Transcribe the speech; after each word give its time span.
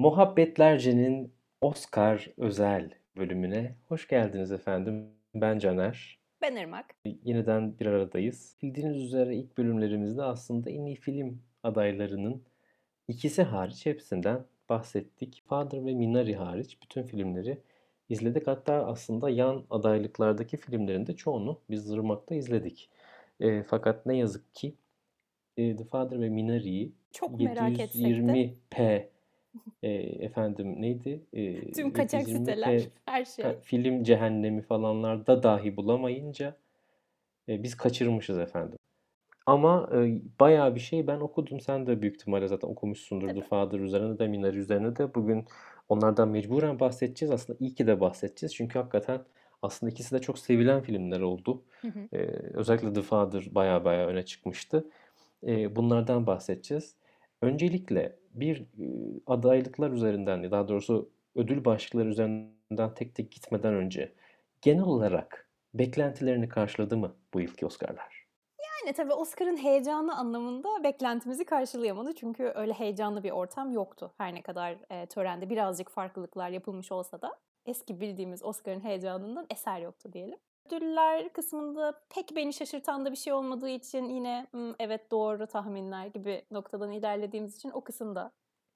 Muhabbetlerce'nin 0.00 1.32
Oscar 1.60 2.30
özel 2.36 2.90
bölümüne 3.16 3.74
hoş 3.88 4.08
geldiniz 4.08 4.52
efendim. 4.52 5.10
Ben 5.34 5.58
Caner. 5.58 6.18
Ben 6.42 6.56
Irmak. 6.56 6.94
Yeniden 7.24 7.78
bir 7.78 7.86
aradayız. 7.86 8.56
Bildiğiniz 8.62 8.96
üzere 8.96 9.36
ilk 9.36 9.58
bölümlerimizde 9.58 10.22
aslında 10.22 10.70
en 10.70 10.84
iyi 10.84 10.96
film 10.96 11.42
adaylarının 11.62 12.42
ikisi 13.08 13.42
hariç 13.42 13.86
hepsinden 13.86 14.44
bahsettik. 14.68 15.42
Father 15.46 15.86
ve 15.86 15.94
Minari 15.94 16.34
hariç 16.34 16.78
bütün 16.82 17.02
filmleri 17.02 17.58
izledik. 18.08 18.46
Hatta 18.46 18.86
aslında 18.86 19.30
yan 19.30 19.64
adaylıklardaki 19.70 20.56
filmlerin 20.56 21.06
de 21.06 21.16
çoğunu 21.16 21.60
biz 21.70 21.82
Zırmak'ta 21.82 22.34
izledik. 22.34 22.90
E, 23.40 23.62
fakat 23.62 24.06
ne 24.06 24.16
yazık 24.16 24.54
ki 24.54 24.74
e, 25.56 25.76
The 25.76 25.84
Father 25.84 26.20
ve 26.20 26.28
Minari'yi 26.28 26.92
Çok 27.12 27.40
merak 27.40 27.80
etsek 27.80 28.04
de 28.04 28.08
720p 28.08 29.06
e, 29.82 29.90
efendim 29.98 30.82
neydi? 30.82 31.20
E, 31.32 31.72
tüm 31.72 31.92
kaçak 31.92 32.22
720p 32.22 32.38
siteler, 32.38 32.82
her 33.06 33.18
ha, 33.20 33.24
şey. 33.24 33.44
film 33.62 34.04
cehennemi 34.04 34.62
falanlarda 34.62 35.42
dahi 35.42 35.76
bulamayınca 35.76 36.56
e, 37.48 37.62
biz 37.62 37.76
kaçırmışız 37.76 38.38
efendim. 38.38 38.78
Ama 39.46 39.90
e, 39.94 40.20
bayağı 40.40 40.74
bir 40.74 40.80
şey 40.80 41.06
ben 41.06 41.20
okudum. 41.20 41.60
Sen 41.60 41.86
de 41.86 42.02
büyük 42.02 42.14
ihtimalle 42.14 42.48
zaten 42.48 42.68
okumuşsundur 42.68 43.28
The 43.28 43.34
Tabii. 43.34 43.44
Father 43.44 43.80
üzerine 43.80 44.18
de 44.18 44.28
Minari 44.28 44.58
üzerine 44.58 44.96
de. 44.96 45.14
Bugün 45.14 45.44
onlardan 45.88 46.28
mecburen 46.28 46.80
bahsedeceğiz. 46.80 47.32
Aslında 47.32 47.56
iyi 47.60 47.74
ki 47.74 47.86
de 47.86 48.00
bahsedeceğiz. 48.00 48.54
Çünkü 48.54 48.78
hakikaten 48.78 49.20
aslında 49.62 49.92
ikisi 49.92 50.14
de 50.14 50.20
çok 50.20 50.38
sevilen 50.38 50.80
filmler 50.80 51.20
oldu. 51.20 51.62
Hı 51.80 51.88
hı. 51.88 52.16
E, 52.16 52.18
özellikle 52.54 52.92
The 52.92 53.02
Father 53.02 53.48
bayağı 53.50 53.84
bayağı 53.84 54.06
öne 54.06 54.24
çıkmıştı. 54.24 54.84
E, 55.46 55.76
bunlardan 55.76 56.26
bahsedeceğiz. 56.26 56.94
Öncelikle 57.42 58.16
bir 58.34 58.64
adaylıklar 59.26 59.90
üzerinden, 59.90 60.50
daha 60.50 60.68
doğrusu 60.68 61.10
ödül 61.34 61.64
başlıkları 61.64 62.08
üzerinden 62.08 62.94
tek 62.94 63.14
tek 63.14 63.32
gitmeden 63.32 63.74
önce 63.74 64.12
genel 64.62 64.84
olarak 64.84 65.50
beklentilerini 65.74 66.48
karşıladı 66.48 66.96
mı 66.96 67.16
bu 67.34 67.40
yılki 67.40 67.66
Oscar'lar? 67.66 68.26
Yani 68.86 68.92
tabii 68.96 69.12
Oscar'ın 69.12 69.56
heyecanı 69.56 70.16
anlamında 70.16 70.84
beklentimizi 70.84 71.44
karşılayamadı. 71.44 72.14
Çünkü 72.14 72.52
öyle 72.54 72.72
heyecanlı 72.72 73.22
bir 73.22 73.30
ortam 73.30 73.72
yoktu. 73.72 74.12
Her 74.18 74.34
ne 74.34 74.42
kadar 74.42 74.76
e, 74.90 75.06
törende 75.06 75.50
birazcık 75.50 75.90
farklılıklar 75.90 76.50
yapılmış 76.50 76.92
olsa 76.92 77.22
da 77.22 77.38
eski 77.66 78.00
bildiğimiz 78.00 78.44
Oscar'ın 78.44 78.80
heyecanından 78.80 79.46
eser 79.50 79.80
yoktu 79.80 80.12
diyelim. 80.12 80.38
Ödüller 80.72 81.32
kısmında 81.32 82.00
pek 82.14 82.36
beni 82.36 82.52
şaşırtan 82.52 83.04
da 83.04 83.10
bir 83.10 83.16
şey 83.16 83.32
olmadığı 83.32 83.68
için 83.68 84.04
yine 84.04 84.46
"Hmm, 84.50 84.72
evet 84.78 85.10
doğru 85.10 85.46
tahminler 85.46 86.06
gibi 86.06 86.42
noktadan 86.50 86.92
ilerlediğimiz 86.92 87.56
için 87.56 87.70
o 87.70 87.80
kısımda 87.84 88.32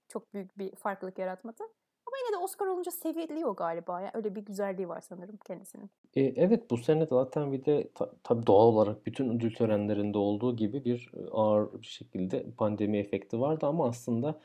çok 0.09 0.35
büyük 0.35 0.59
bir 0.59 0.77
farklılık 0.77 1.19
yaratmadı. 1.19 1.63
Ama 2.07 2.17
yine 2.27 2.33
de 2.37 2.45
Oscar 2.45 2.67
olunca 2.67 2.91
seviliyor 2.91 3.57
galiba. 3.57 4.01
Yani 4.01 4.11
öyle 4.15 4.35
bir 4.35 4.41
güzelliği 4.41 4.89
var 4.89 5.01
sanırım 5.01 5.37
kendisinin. 5.47 5.91
E, 6.15 6.21
evet 6.23 6.71
bu 6.71 6.77
sene 6.79 7.07
zaten 7.07 7.53
bir 7.53 7.65
de 7.65 7.89
ta- 7.95 8.13
tabii 8.25 8.47
doğal 8.47 8.67
olarak 8.67 9.07
bütün 9.07 9.29
ödül 9.37 9.55
törenlerinde 9.55 10.19
olduğu 10.19 10.57
gibi 10.57 10.85
bir 10.85 11.11
e, 11.17 11.31
ağır 11.31 11.73
bir 11.83 11.87
şekilde 11.87 12.51
pandemi 12.59 12.99
efekti 12.99 13.41
vardı 13.41 13.67
ama 13.67 13.89
aslında 13.89 14.41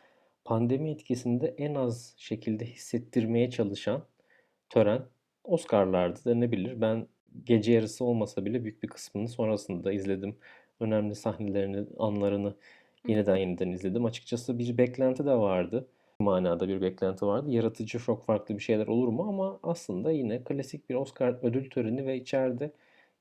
pandemi 0.46 0.92
etkisini 0.92 1.42
de 1.42 1.48
en 1.58 1.76
az 1.76 2.14
şekilde 2.18 2.66
hissettirmeye 2.66 3.50
çalışan 3.50 4.02
tören 4.70 5.02
Oscar'lardı 5.44 6.20
denebilir. 6.26 6.82
Ben 6.82 7.08
gece 7.46 7.72
yarısı 7.72 8.06
olmasa 8.06 8.46
bile 8.46 8.64
büyük 8.64 8.84
bir 8.84 8.88
kısmını 8.88 9.28
sonrasında 9.28 9.92
izledim. 9.92 10.36
Önemli 10.80 11.16
sahnelerini, 11.16 11.86
anlarını 12.00 12.56
yeniden 13.08 13.36
yeniden 13.36 13.70
izledim. 13.70 14.06
Açıkçası 14.06 14.60
bir 14.60 14.78
beklenti 14.78 15.26
de 15.26 15.36
vardı. 15.36 15.88
Bu 16.20 16.24
manada 16.24 16.68
bir 16.68 16.82
beklenti 16.82 17.26
vardı. 17.26 17.52
Yaratıcı 17.52 18.00
çok 18.00 18.26
farklı 18.26 18.56
bir 18.56 18.64
şeyler 18.64 18.88
olur 18.88 19.08
mu? 19.08 19.26
Ama 19.30 19.60
aslında 19.64 20.12
yine 20.12 20.44
klasik 20.44 20.90
bir 20.90 20.96
Oscar 20.96 21.36
ödül 21.42 21.70
töreni 21.70 22.06
ve 22.06 22.18
içeride 22.18 22.72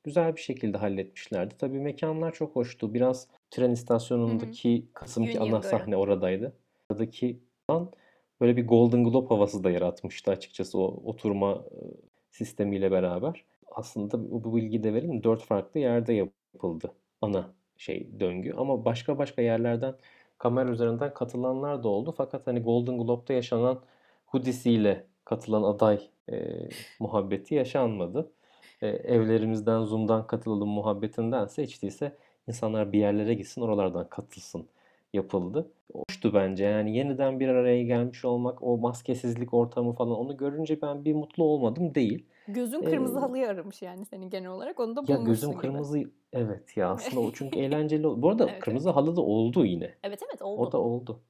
güzel 0.05 0.37
bir 0.37 0.41
şekilde 0.41 0.79
halletmişlerdi. 0.79 1.55
Tabii 1.59 1.79
mekanlar 1.79 2.33
çok 2.33 2.57
hoştu. 2.57 2.95
Biraz 2.95 3.29
tren 3.51 3.71
istasyonundaki 3.71 4.85
kısımki 4.95 5.41
ana 5.41 5.51
Borough. 5.51 5.65
sahne 5.65 5.97
oradaydı. 5.97 6.53
Oradaki 6.91 7.39
böyle 8.41 8.57
bir 8.57 8.67
Golden 8.67 9.05
Globe 9.05 9.29
havası 9.29 9.65
da 9.65 9.71
yaratmıştı 9.71 10.31
açıkçası 10.31 10.79
o 10.79 11.03
oturma 11.05 11.65
sistemiyle 12.31 12.91
beraber. 12.91 13.45
Aslında 13.73 14.31
bu, 14.31 14.57
bilgi 14.57 14.83
de 14.83 14.95
verelim. 14.95 15.25
Dört 15.25 15.43
farklı 15.43 15.81
yerde 15.81 16.13
yapıldı 16.13 16.95
ana 17.23 17.55
şey 17.77 18.21
döngü. 18.21 18.53
Ama 18.57 18.85
başka 18.85 19.19
başka 19.19 19.43
yerlerden 19.43 19.95
kamera 20.39 20.71
üzerinden 20.71 21.15
katılanlar 21.15 21.83
da 21.83 21.89
oldu. 21.89 22.15
Fakat 22.17 22.47
hani 22.47 22.61
Golden 22.61 22.99
Globe'da 22.99 23.33
yaşanan 23.33 23.81
Hoodie'siyle 24.27 25.07
katılan 25.25 25.63
aday 25.63 26.01
e, 26.33 26.69
muhabbeti 27.01 27.55
yaşanmadı. 27.55 28.33
E, 28.83 28.89
evlerimizden 28.89 29.85
Zoom'dan 29.85 30.27
katılalım 30.27 30.69
muhabbetindense 30.69 31.63
hiç 31.63 31.83
değilse 31.83 32.17
insanlar 32.49 32.93
bir 32.93 32.99
yerlere 32.99 33.35
gitsin 33.35 33.61
oralardan 33.61 34.09
katılsın 34.09 34.69
yapıldı. 35.13 35.73
Hoştu 35.93 36.35
bence 36.35 36.65
yani 36.65 36.97
yeniden 36.97 37.41
bir 37.41 37.49
araya 37.49 37.83
gelmiş 37.83 38.25
olmak 38.25 38.63
o 38.63 38.79
maskesizlik 38.79 39.55
ortamı 39.55 39.93
falan 39.93 40.19
onu 40.19 40.37
görünce 40.37 40.83
ben 40.83 41.05
bir 41.05 41.15
mutlu 41.15 41.45
olmadım 41.45 41.95
değil. 41.95 42.27
Gözün 42.49 42.83
kırmızı 42.83 43.19
halıyı 43.19 43.49
aramış 43.49 43.83
yani 43.83 44.05
senin 44.07 44.31
genel 44.31 44.51
olarak. 44.51 44.81
Onu 44.81 44.97
da 44.97 45.01
ya 45.01 45.05
gözüm 45.07 45.25
bulmuşsun 45.25 45.51
gibi. 45.51 45.61
kırmızı 45.61 45.99
evet 46.33 46.77
ya 46.77 46.91
aslında 46.91 47.21
o 47.21 47.33
çünkü 47.33 47.59
eğlenceli. 47.61 48.07
ol- 48.07 48.23
Bu 48.23 48.29
arada 48.31 48.43
Evet 48.45 48.53
evet. 48.53 48.63
kırmızı 48.65 48.91
halı 48.91 49.17
da 49.17 49.21
oldu 49.21 49.65
yine. 49.65 49.95
Evet 50.03 50.23
evet 50.29 50.43
O 50.43 50.45
oldu. 50.47 50.73
da 50.73 50.79
oldu. 50.79 51.23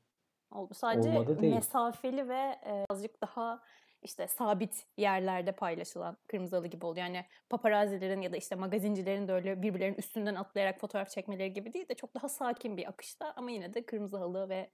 Oldu. 0.53 0.75
Sadece 0.75 1.09
Olmadı 1.09 1.41
değil. 1.43 1.55
mesafeli 1.55 2.29
ve 2.29 2.59
e, 2.67 2.85
azıcık 2.91 3.21
daha 3.23 3.63
işte 4.03 4.29
sabit 4.29 4.87
yerlerde 4.97 5.53
paylaşılan 5.53 6.17
kırmızı 6.27 6.57
halı 6.57 6.67
gibi 6.67 6.87
oldu. 6.87 6.99
Yani 6.99 7.25
paparazilerin 7.51 8.21
ya 8.23 8.33
da 8.33 8.37
işte 8.37 8.55
magazincilerin 8.55 9.29
de 9.29 9.33
öyle 9.33 9.63
birbirlerinin 9.63 9.97
üstünden 9.97 10.35
atlayarak 10.35 10.81
fotoğraf 10.81 11.11
çekmeleri 11.11 11.53
gibi 11.53 11.73
değil 11.73 11.89
de 11.89 11.95
çok 11.95 12.15
daha 12.15 12.29
sakin 12.29 12.77
bir 12.77 12.89
akışta 12.89 13.33
ama 13.37 13.51
yine 13.51 13.75
de 13.75 13.87
kırmızı 13.87 14.17
halı 14.17 14.49
ve 14.49 14.71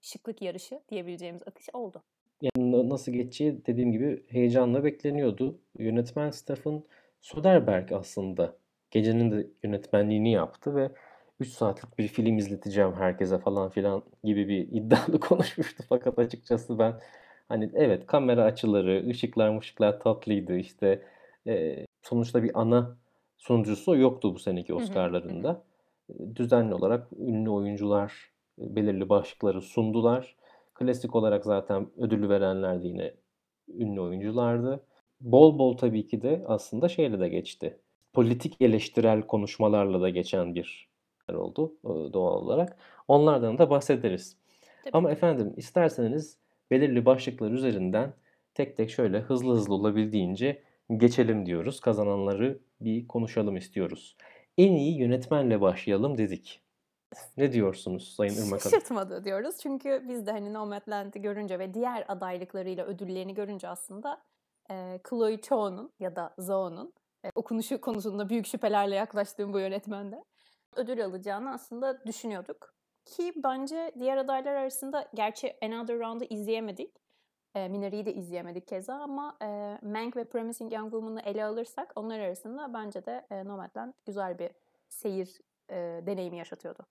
şıklık 0.00 0.42
yarışı 0.42 0.82
diyebileceğimiz 0.88 1.42
akış 1.46 1.68
oldu. 1.72 2.02
Nasıl 2.88 3.12
geçeceği 3.12 3.66
dediğim 3.66 3.92
gibi 3.92 4.22
heyecanla 4.28 4.84
bekleniyordu. 4.84 5.58
Yönetmen 5.78 6.30
Stefan 6.30 6.84
Soderbergh 7.20 7.92
aslında 7.92 8.56
gecenin 8.90 9.30
de 9.30 9.46
yönetmenliğini 9.64 10.32
yaptı 10.32 10.74
ve 10.76 10.90
3 11.40 11.48
saatlik 11.48 11.98
bir 11.98 12.08
film 12.08 12.38
izleteceğim 12.38 12.92
herkese 12.92 13.38
falan 13.38 13.70
filan 13.70 14.02
gibi 14.24 14.48
bir 14.48 14.68
iddialı 14.72 15.20
konuşmuştu. 15.20 15.84
Fakat 15.88 16.18
açıkçası 16.18 16.78
ben 16.78 16.94
hani 17.48 17.70
evet 17.74 18.06
kamera 18.06 18.44
açıları, 18.44 19.08
ışıklar 19.08 19.50
mışıklar 19.50 20.00
tatlıydı 20.00 20.56
işte 20.56 21.02
e, 21.46 21.86
sonuçta 22.02 22.42
bir 22.42 22.60
ana 22.60 22.96
sunucusu 23.38 23.96
yoktu 23.96 24.34
bu 24.34 24.38
seneki. 24.38 24.74
Oscar'larında. 24.74 25.62
Düzenli 26.36 26.74
olarak 26.74 27.08
ünlü 27.18 27.50
oyuncular 27.50 28.30
belirli 28.58 29.08
başlıkları 29.08 29.62
sundular. 29.62 30.36
Klasik 30.78 31.14
olarak 31.16 31.44
zaten 31.44 31.86
ödülü 31.96 32.28
verenler 32.28 32.82
de 32.82 32.88
yine 32.88 33.14
ünlü 33.68 34.00
oyunculardı. 34.00 34.84
Bol 35.20 35.58
bol 35.58 35.76
tabii 35.76 36.06
ki 36.06 36.22
de 36.22 36.44
aslında 36.46 36.88
şeyle 36.88 37.20
de 37.20 37.28
geçti. 37.28 37.80
Politik 38.12 38.56
eleştirel 38.62 39.22
konuşmalarla 39.22 40.00
da 40.00 40.08
geçen 40.08 40.54
bir 40.54 40.88
yer 41.28 41.34
oldu 41.34 41.74
e, 41.84 42.12
doğal 42.12 42.42
olarak. 42.42 42.78
Onlardan 43.08 43.58
da 43.58 43.70
bahsederiz. 43.70 44.36
Tabii 44.84 44.90
Ama 44.92 45.10
efendim 45.10 45.54
isterseniz 45.56 46.38
belirli 46.70 47.06
başlıklar 47.06 47.50
üzerinden 47.50 48.14
tek 48.54 48.76
tek 48.76 48.90
şöyle 48.90 49.20
hızlı 49.20 49.52
hızlı 49.52 49.74
olabildiğince 49.74 50.62
geçelim 50.96 51.46
diyoruz. 51.46 51.80
Kazananları 51.80 52.58
bir 52.80 53.08
konuşalım 53.08 53.56
istiyoruz. 53.56 54.16
En 54.58 54.72
iyi 54.72 54.98
yönetmenle 54.98 55.60
başlayalım 55.60 56.18
dedik. 56.18 56.60
Ne 57.36 57.52
diyorsunuz 57.52 58.14
Sayın 58.14 58.32
Irmak 58.32 58.50
Hanım? 58.50 58.60
Şaşırtmadı 58.60 59.24
diyoruz. 59.24 59.56
Çünkü 59.62 60.04
biz 60.08 60.26
de 60.26 60.32
hani 60.32 60.52
Nomadland'i 60.52 61.22
görünce 61.22 61.58
ve 61.58 61.74
diğer 61.74 62.04
adaylıklarıyla 62.08 62.84
ödüllerini 62.84 63.34
görünce 63.34 63.68
aslında 63.68 64.22
e, 64.70 65.00
Chloe 65.08 65.38
Zhao'nun 65.48 65.92
ya 66.00 66.16
da 66.16 66.34
Zhao'nun 66.38 66.92
e, 67.24 67.30
okunuşu 67.34 67.80
konusunda 67.80 68.28
büyük 68.28 68.46
şüphelerle 68.46 68.94
yaklaştığım 68.94 69.52
bu 69.52 69.58
yönetmende 69.58 70.24
ödül 70.76 71.04
alacağını 71.04 71.52
aslında 71.52 72.06
düşünüyorduk. 72.06 72.74
Ki 73.04 73.32
bence 73.36 73.92
diğer 73.98 74.16
adaylar 74.16 74.54
arasında 74.54 75.08
gerçi 75.14 75.56
Another 75.62 75.98
Round'ı 75.98 76.24
izleyemedik. 76.24 76.96
E, 77.54 77.68
Minari'yi 77.68 78.06
de 78.06 78.14
izleyemedik 78.14 78.68
keza 78.68 78.94
ama 78.94 79.36
e, 79.42 79.78
Mank 79.82 80.16
ve 80.16 80.24
Promising 80.24 80.72
Young 80.72 80.90
Woman'ı 80.92 81.20
ele 81.20 81.44
alırsak 81.44 81.92
onlar 81.96 82.20
arasında 82.20 82.74
bence 82.74 83.06
de 83.06 83.26
e, 83.30 83.44
Nomadland 83.44 83.92
güzel 84.06 84.38
bir 84.38 84.50
seyir 84.88 85.40
e, 85.70 85.76
deneyimi 86.06 86.38
yaşatıyordu. 86.38 86.86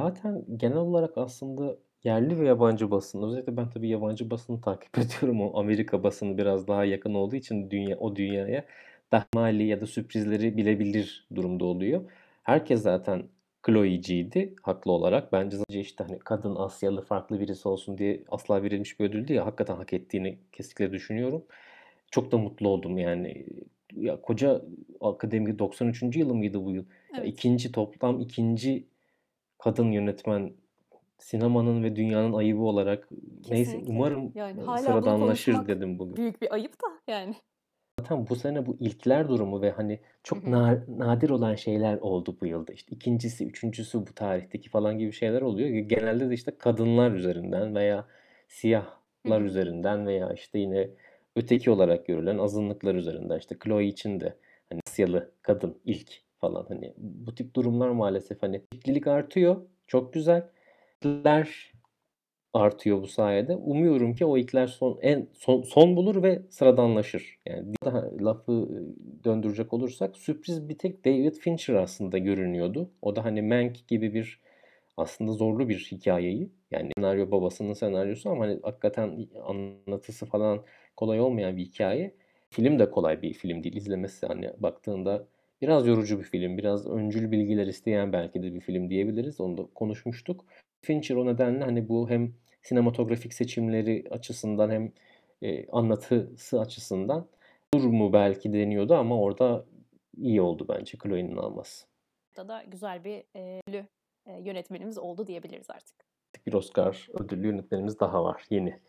Zaten 0.00 0.44
genel 0.56 0.76
olarak 0.76 1.18
aslında 1.18 1.76
yerli 2.04 2.40
ve 2.40 2.46
yabancı 2.46 2.90
basın, 2.90 3.22
özellikle 3.22 3.56
ben 3.56 3.70
tabii 3.70 3.88
yabancı 3.88 4.30
basını 4.30 4.60
takip 4.60 4.98
ediyorum. 4.98 5.40
O 5.40 5.60
Amerika 5.60 6.02
basını 6.02 6.38
biraz 6.38 6.68
daha 6.68 6.84
yakın 6.84 7.14
olduğu 7.14 7.36
için 7.36 7.70
dünya 7.70 7.98
o 7.98 8.16
dünyaya 8.16 8.64
daha 9.12 9.26
mali 9.34 9.66
ya 9.66 9.80
da 9.80 9.86
sürprizleri 9.86 10.56
bilebilir 10.56 11.26
durumda 11.34 11.64
oluyor. 11.64 12.10
Herkes 12.42 12.82
zaten 12.82 13.22
Chloe'ciydi 13.66 14.54
haklı 14.62 14.92
olarak. 14.92 15.32
Bence 15.32 15.56
sadece 15.56 15.80
işte 15.80 16.04
hani 16.04 16.18
kadın 16.18 16.56
Asyalı 16.56 17.02
farklı 17.02 17.40
birisi 17.40 17.68
olsun 17.68 17.98
diye 17.98 18.24
asla 18.30 18.62
verilmiş 18.62 19.00
bir 19.00 19.04
ödül 19.04 19.28
değil. 19.28 19.40
Hakikaten 19.40 19.76
hak 19.76 19.92
ettiğini 19.92 20.38
kesinlikle 20.52 20.92
düşünüyorum. 20.92 21.44
Çok 22.10 22.32
da 22.32 22.38
mutlu 22.38 22.68
oldum 22.68 22.98
yani. 22.98 23.46
Ya 23.96 24.20
koca 24.22 24.62
akademi 25.00 25.58
93. 25.58 26.18
yılı 26.18 26.34
mıydı 26.34 26.64
bu 26.64 26.70
yıl? 26.70 26.84
Ya 27.16 27.22
Evet. 27.22 27.28
ikinci 27.28 27.72
toplam 27.72 28.20
ikinci 28.20 28.86
kadın 29.62 29.90
yönetmen 29.92 30.52
sinemanın 31.18 31.82
ve 31.82 31.96
dünyanın 31.96 32.32
ayıbı 32.32 32.60
olarak 32.62 33.08
neyse 33.50 33.64
Kesinlikle. 33.72 33.92
umarım 33.92 34.32
Yani 34.34 34.60
e, 34.60 34.64
hala 34.64 34.78
sıradanlaşır 34.78 35.66
dedim 35.66 35.98
bugün. 35.98 36.16
büyük 36.16 36.42
bir 36.42 36.54
ayıp 36.54 36.72
da 36.72 36.86
yani. 37.12 37.34
Zaten 38.00 38.26
bu 38.28 38.36
sene 38.36 38.66
bu 38.66 38.76
ilkler 38.80 39.28
durumu 39.28 39.62
ve 39.62 39.70
hani 39.70 40.00
çok 40.22 40.46
na- 40.46 40.84
nadir 40.88 41.30
olan 41.30 41.54
şeyler 41.54 41.96
oldu 41.98 42.36
bu 42.40 42.46
yılda. 42.46 42.72
İşte 42.72 42.96
ikincisi, 42.96 43.46
üçüncüsü 43.46 44.06
bu 44.06 44.14
tarihteki 44.14 44.68
falan 44.70 44.98
gibi 44.98 45.12
şeyler 45.12 45.42
oluyor. 45.42 45.68
Genelde 45.68 46.30
de 46.30 46.34
işte 46.34 46.52
kadınlar 46.58 47.10
üzerinden 47.12 47.74
veya 47.74 48.06
siyahlar 48.48 49.40
üzerinden 49.40 50.06
veya 50.06 50.32
işte 50.32 50.58
yine 50.58 50.90
öteki 51.36 51.70
olarak 51.70 52.06
görülen 52.06 52.38
azınlıklar 52.38 52.94
üzerinden. 52.94 53.38
İşte 53.38 53.56
Chloe 53.64 53.84
için 53.84 54.20
de 54.20 54.36
hani 54.70 54.80
Asyalı 54.86 55.30
kadın 55.42 55.78
ilk 55.84 56.12
falan 56.40 56.66
hani 56.68 56.94
bu 56.98 57.34
tip 57.34 57.54
durumlar 57.54 57.88
maalesef 57.88 58.42
hani 58.42 58.62
çeşitlilik 58.72 59.06
artıyor. 59.06 59.56
Çok 59.86 60.12
güzel. 60.12 60.48
İlkler 61.04 61.72
artıyor 62.52 63.02
bu 63.02 63.06
sayede. 63.06 63.56
Umuyorum 63.56 64.14
ki 64.14 64.24
o 64.24 64.38
ilkler 64.38 64.66
son 64.66 64.98
en 65.02 65.28
son, 65.34 65.62
son 65.62 65.96
bulur 65.96 66.22
ve 66.22 66.42
sıradanlaşır. 66.50 67.38
Yani 67.46 67.74
daha 67.84 68.04
lafı 68.20 68.52
e, 68.52 69.24
döndürecek 69.24 69.72
olursak 69.72 70.16
sürpriz 70.16 70.68
bir 70.68 70.78
tek 70.78 71.04
David 71.04 71.34
Fincher 71.34 71.74
aslında 71.74 72.18
görünüyordu. 72.18 72.90
O 73.02 73.16
da 73.16 73.24
hani 73.24 73.42
Mank 73.42 73.88
gibi 73.88 74.14
bir 74.14 74.40
aslında 74.96 75.32
zorlu 75.32 75.68
bir 75.68 75.88
hikayeyi 75.92 76.50
yani 76.70 76.90
senaryo 76.96 77.30
babasının 77.30 77.72
senaryosu 77.72 78.30
ama 78.30 78.44
hani 78.44 78.60
hakikaten 78.62 79.26
anlatısı 79.44 80.26
falan 80.26 80.64
kolay 80.96 81.20
olmayan 81.20 81.56
bir 81.56 81.62
hikaye. 81.64 82.14
Film 82.50 82.78
de 82.78 82.90
kolay 82.90 83.22
bir 83.22 83.32
film 83.32 83.62
değil 83.62 83.76
izlemesi 83.76 84.26
hani 84.26 84.50
baktığında 84.58 85.26
biraz 85.62 85.86
yorucu 85.86 86.18
bir 86.18 86.24
film, 86.24 86.58
biraz 86.58 86.86
öncül 86.86 87.30
bilgiler 87.30 87.66
isteyen 87.66 88.12
belki 88.12 88.42
de 88.42 88.54
bir 88.54 88.60
film 88.60 88.90
diyebiliriz. 88.90 89.40
Onu 89.40 89.58
da 89.58 89.66
konuşmuştuk. 89.74 90.44
Fincher 90.82 91.16
o 91.16 91.26
nedenle 91.26 91.64
hani 91.64 91.88
bu 91.88 92.10
hem 92.10 92.32
sinematografik 92.62 93.34
seçimleri 93.34 94.04
açısından 94.10 94.70
hem 94.70 94.92
e, 95.42 95.66
anlatısı 95.68 96.60
açısından 96.60 97.26
dur 97.74 97.84
mu 97.84 98.12
belki 98.12 98.52
deniyordu 98.52 98.94
ama 98.94 99.20
orada 99.20 99.64
iyi 100.16 100.42
oldu 100.42 100.66
bence 100.68 100.98
Chloe'nin 101.02 101.36
alması. 101.36 101.86
Burada 102.36 102.48
da 102.48 102.62
güzel 102.62 103.04
bir 103.04 103.24
e, 103.36 103.60
e, 104.26 104.40
yönetmenimiz 104.40 104.98
oldu 104.98 105.26
diyebiliriz 105.26 105.70
artık. 105.70 105.96
Bir 106.46 106.52
Oscar 106.52 107.08
ödüllü 107.20 107.46
yönetmenimiz 107.46 108.00
daha 108.00 108.24
var 108.24 108.44
yeni. 108.50 108.80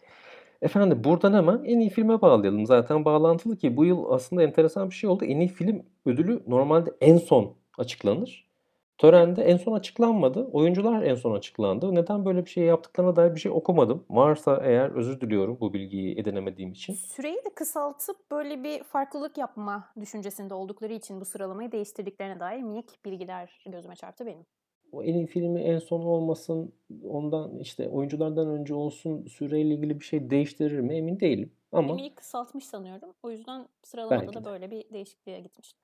Efendim 0.61 1.03
buradan 1.03 1.33
hemen 1.33 1.63
en 1.65 1.79
iyi 1.79 1.89
filme 1.89 2.21
bağlayalım. 2.21 2.65
Zaten 2.65 3.05
bağlantılı 3.05 3.57
ki 3.57 3.77
bu 3.77 3.85
yıl 3.85 4.11
aslında 4.11 4.43
enteresan 4.43 4.89
bir 4.89 4.95
şey 4.95 5.09
oldu. 5.09 5.25
En 5.25 5.39
iyi 5.39 5.47
film 5.47 5.85
ödülü 6.05 6.43
normalde 6.47 6.91
en 7.01 7.17
son 7.17 7.53
açıklanır. 7.77 8.51
Törende 8.97 9.43
en 9.43 9.57
son 9.57 9.73
açıklanmadı. 9.73 10.49
Oyuncular 10.51 11.03
en 11.03 11.15
son 11.15 11.35
açıklandı. 11.35 11.95
Neden 11.95 12.25
böyle 12.25 12.45
bir 12.45 12.49
şey 12.49 12.63
yaptıklarına 12.63 13.15
dair 13.15 13.35
bir 13.35 13.39
şey 13.39 13.51
okumadım. 13.51 14.05
Varsa 14.09 14.61
eğer 14.63 14.89
özür 14.89 15.21
diliyorum 15.21 15.57
bu 15.61 15.73
bilgiyi 15.73 16.19
edinemediğim 16.19 16.71
için. 16.71 16.93
Süreyi 16.93 17.35
de 17.35 17.49
kısaltıp 17.55 18.31
böyle 18.31 18.63
bir 18.63 18.83
farklılık 18.83 19.37
yapma 19.37 19.83
düşüncesinde 20.01 20.53
oldukları 20.53 20.93
için 20.93 21.21
bu 21.21 21.25
sıralamayı 21.25 21.71
değiştirdiklerine 21.71 22.39
dair 22.39 22.61
minik 22.61 23.05
bilgiler 23.05 23.63
gözüme 23.71 23.95
çarptı 23.95 24.25
benim. 24.25 24.45
O 24.91 25.03
en 25.03 25.13
iyi 25.13 25.27
filmi 25.27 25.59
en 25.61 25.79
son 25.79 26.01
olmasın, 26.01 26.73
ondan 27.03 27.59
işte 27.59 27.89
oyunculardan 27.89 28.47
önce 28.49 28.73
olsun 28.73 29.25
süreyle 29.27 29.75
ilgili 29.75 29.99
bir 29.99 30.05
şey 30.05 30.29
değiştirir 30.29 30.79
mi 30.79 30.95
emin 30.95 31.19
değilim. 31.19 31.53
Ama 31.71 31.95
Filmi 31.95 32.15
kısaltmış 32.15 32.65
sanıyorum. 32.65 33.13
O 33.23 33.31
yüzden 33.31 33.67
sıralamada 33.83 34.33
da 34.33 34.45
böyle 34.45 34.71
bir 34.71 34.89
değişikliğe 34.93 35.39
gitmiş. 35.39 35.75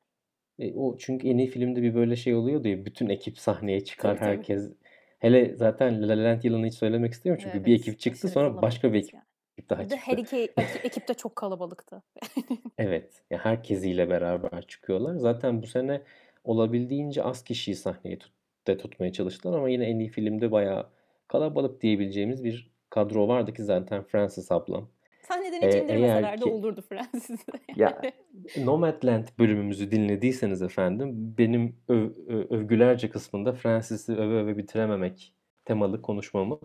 E, 0.59 0.73
o 0.73 0.97
çünkü 0.97 1.27
en 1.27 1.37
iyi 1.37 1.47
filmde 1.47 1.81
bir 1.81 1.95
böyle 1.95 2.15
şey 2.15 2.35
oluyordu 2.35 2.67
ya 2.67 2.85
bütün 2.85 3.09
ekip 3.09 3.39
sahneye 3.39 3.83
çıkar 3.85 4.17
Tabii 4.17 4.21
tabii. 4.21 4.39
herkes. 4.39 4.73
Hele 5.19 5.55
zaten 5.55 6.01
La 6.03 6.07
La 6.07 6.23
Land 6.23 6.43
yılını 6.43 6.65
hiç 6.67 6.73
söylemek 6.73 7.13
istemiyorum 7.13 7.41
çünkü 7.43 7.65
bir 7.65 7.73
Evet, 7.73 7.79
ekip 7.79 7.99
çıktı 7.99 8.27
sonra 8.27 8.61
başka 8.61 8.93
bir 8.93 8.99
ekip 8.99 9.13
yani. 9.13 9.25
daha 9.69 9.87
Bir 9.89 9.89
çıktı. 9.89 9.97
her 9.97 10.17
iki 10.17 10.37
ek- 10.37 10.79
ekip 10.83 11.07
de 11.07 11.13
çok 11.13 11.35
kalabalıktı. 11.35 12.03
Evet, 12.77 13.23
ya 13.29 13.37
herkesiyle 13.45 14.09
beraber 14.09 14.67
çıkıyorlar. 14.67 15.15
Zaten 15.15 15.61
bu 15.61 15.67
sene 15.67 16.01
olabildiğince 16.43 17.23
az 17.23 17.43
kişiyi 17.43 17.75
sahneye 17.75 18.19
tut, 18.19 18.31
de 18.67 18.77
tutmaya 18.77 19.11
çalıştılar 19.11 19.57
ama 19.57 19.69
yine 19.69 19.85
en 19.85 19.99
iyi 19.99 20.09
filmde 20.09 20.51
bayağı 20.51 20.89
kalabalık 21.27 21.81
diyebileceğimiz 21.81 22.43
bir 22.43 22.71
kadro 22.89 23.27
vardı 23.27 23.53
ki 23.53 23.63
zaten 23.63 24.03
Francis 24.03 24.51
ablam. 24.51 24.89
Sahneden 25.21 25.67
hiç 25.67 25.75
indirmeseler 25.75 26.37
de 26.39 26.43
ki 26.43 26.49
olurdu 26.49 26.81
Fransız'da 26.89 27.53
ya. 27.75 28.01
Nomadland 28.57 29.27
bölümümüzü 29.39 29.91
dinlediyseniz 29.91 30.61
efendim 30.61 31.35
benim 31.37 31.75
öv- 31.89 32.47
övgülerce 32.49 33.09
kısmında 33.09 33.53
Francis'i 33.53 34.13
öve 34.15 34.33
öve 34.41 34.57
bitirememek 34.57 35.33
temalı 35.65 36.01
konuşmamı 36.01 36.59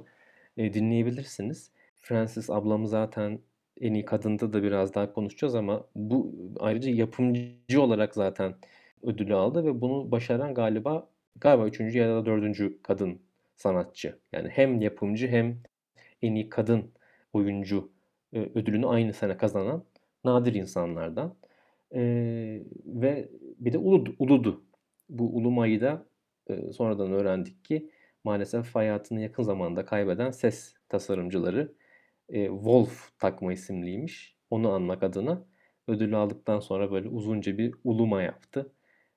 e, 0.56 0.74
dinleyebilirsiniz. 0.74 1.70
Francis 2.00 2.50
ablamı 2.50 2.88
zaten 2.88 3.38
en 3.80 3.94
iyi 3.94 4.04
kadında 4.04 4.52
da 4.52 4.62
biraz 4.62 4.94
daha 4.94 5.12
konuşacağız 5.12 5.54
ama 5.54 5.84
bu 5.96 6.32
ayrıca 6.60 6.90
yapımcı 6.90 7.82
olarak 7.82 8.14
zaten 8.14 8.54
ödülü 9.02 9.34
aldı 9.34 9.64
ve 9.64 9.80
bunu 9.80 10.10
başaran 10.10 10.54
galiba 10.54 11.08
galiba 11.42 11.66
üçüncü 11.66 11.98
ya 11.98 12.08
da 12.08 12.26
dördüncü 12.26 12.82
kadın 12.82 13.20
sanatçı. 13.56 14.18
Yani 14.32 14.48
hem 14.48 14.80
yapımcı 14.80 15.28
hem 15.28 15.58
en 16.22 16.34
iyi 16.34 16.48
kadın 16.48 16.92
oyuncu 17.32 17.92
e, 18.32 18.40
ödülünü 18.40 18.86
aynı 18.86 19.12
sene 19.12 19.36
kazanan 19.36 19.84
nadir 20.24 20.54
insanlardan. 20.54 21.36
Ee, 21.94 22.62
ve 22.86 23.28
bir 23.58 23.72
de 23.72 23.78
Uludu. 23.78 24.16
Uludu. 24.18 24.64
Bu 25.08 25.36
Uluma'yı 25.36 25.80
da 25.80 26.06
e, 26.46 26.72
sonradan 26.72 27.12
öğrendik 27.12 27.64
ki 27.64 27.90
maalesef 28.24 28.74
hayatını 28.74 29.20
yakın 29.20 29.42
zamanda 29.42 29.84
kaybeden 29.84 30.30
ses 30.30 30.74
tasarımcıları 30.88 31.72
e, 32.28 32.46
Wolf 32.46 33.18
takma 33.18 33.52
isimliymiş. 33.52 34.36
Onu 34.50 34.72
anmak 34.72 35.02
adına 35.02 35.44
ödülü 35.88 36.16
aldıktan 36.16 36.60
sonra 36.60 36.92
böyle 36.92 37.08
uzunca 37.08 37.58
bir 37.58 37.74
uluma 37.84 38.22
yaptı. 38.22 38.72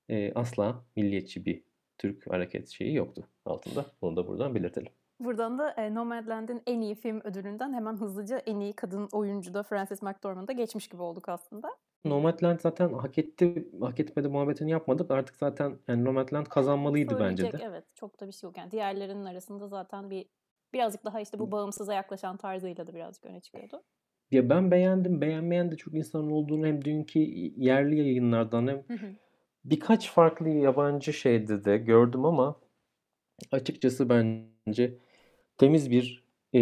E, 0.10 0.34
asla 0.34 0.86
milliyetçi 0.96 1.46
bir 1.46 1.64
Türk 1.98 2.32
hareket 2.32 2.70
şeyi 2.70 2.96
yoktu 2.96 3.24
altında. 3.46 3.86
Bunu 4.02 4.16
da 4.16 4.28
buradan 4.28 4.56
belirtelim. 4.56 4.92
Buradan 5.20 5.60
da 5.60 5.72
e, 5.72 5.96
Nomadland'in 5.96 6.62
en 6.68 6.82
iyi 6.82 6.96
film 6.96 7.22
ödülünden 7.24 7.74
hemen 7.74 7.96
hızlıca 7.96 8.38
en 8.38 8.60
iyi 8.60 8.74
kadın 8.74 9.10
oyuncu 9.12 9.54
da 9.54 9.64
Frances 9.64 10.02
McDormand'a 10.02 10.52
geçmiş 10.52 10.88
gibi 10.88 11.02
olduk 11.02 11.30
aslında. 11.30 11.70
Nomadland 12.06 12.60
zaten 12.60 12.94
hak 12.94 13.18
etti, 13.18 13.70
hak 13.82 14.00
etmedi 14.00 14.28
muhabbetini 14.28 14.72
yapmadık. 14.72 15.12
Artık 15.12 15.36
zaten 15.36 15.80
yani 15.88 16.06
Nomadland 16.06 16.46
kazanmalıydı 16.46 17.20
bence 17.20 17.52
de. 17.52 17.58
evet 17.62 17.84
çok 17.96 18.20
da 18.20 18.28
bir 18.28 18.32
şey 18.32 18.48
yok. 18.48 18.58
Yani 18.58 18.72
diğerlerinin 18.72 19.26
arasında 19.26 19.68
zaten 19.68 20.10
bir 20.10 20.26
birazcık 20.74 21.06
daha 21.06 21.22
işte 21.22 21.40
bu 21.40 21.52
bağımsıza 21.52 21.94
yaklaşan 21.94 22.38
tarzıyla 22.38 22.88
da 22.88 22.94
birazcık 22.94 23.26
öne 23.26 23.40
çıkıyordu. 23.40 23.84
Ya 24.32 24.50
ben 24.50 24.72
beğendim. 24.72 25.22
Beğenmeyen 25.22 25.72
de 25.72 25.78
çok 25.78 25.94
insan 25.94 26.32
olduğunu 26.32 26.68
hem 26.68 26.86
dünkü 26.86 27.20
yerli 27.20 27.98
yayınlardan 27.98 28.68
hem 28.68 28.78
Hı 28.78 29.06
hı. 29.06 29.16
Birkaç 29.66 30.12
farklı 30.12 30.50
yabancı 30.50 31.14
şeyde 31.14 31.66
de 31.66 31.78
gördüm 31.78 32.26
ama 32.26 32.56
açıkçası 33.52 34.10
bence 34.10 34.94
temiz 35.58 35.92
bir 35.92 36.24
e, 36.54 36.60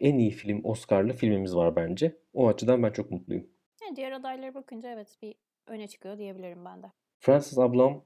en 0.00 0.18
iyi 0.18 0.30
film 0.30 0.60
Oscar'lı 0.64 1.12
filmimiz 1.12 1.56
var 1.56 1.76
bence. 1.76 2.16
O 2.34 2.48
açıdan 2.48 2.82
ben 2.82 2.90
çok 2.92 3.10
mutluyum. 3.10 3.46
Yani 3.82 3.96
diğer 3.96 4.12
adaylara 4.12 4.54
bakınca 4.54 4.90
evet 4.90 5.18
bir 5.22 5.34
öne 5.66 5.88
çıkıyor 5.88 6.18
diyebilirim 6.18 6.64
ben 6.64 6.82
de. 6.82 6.86
Francis 7.20 7.58
ablam 7.58 8.04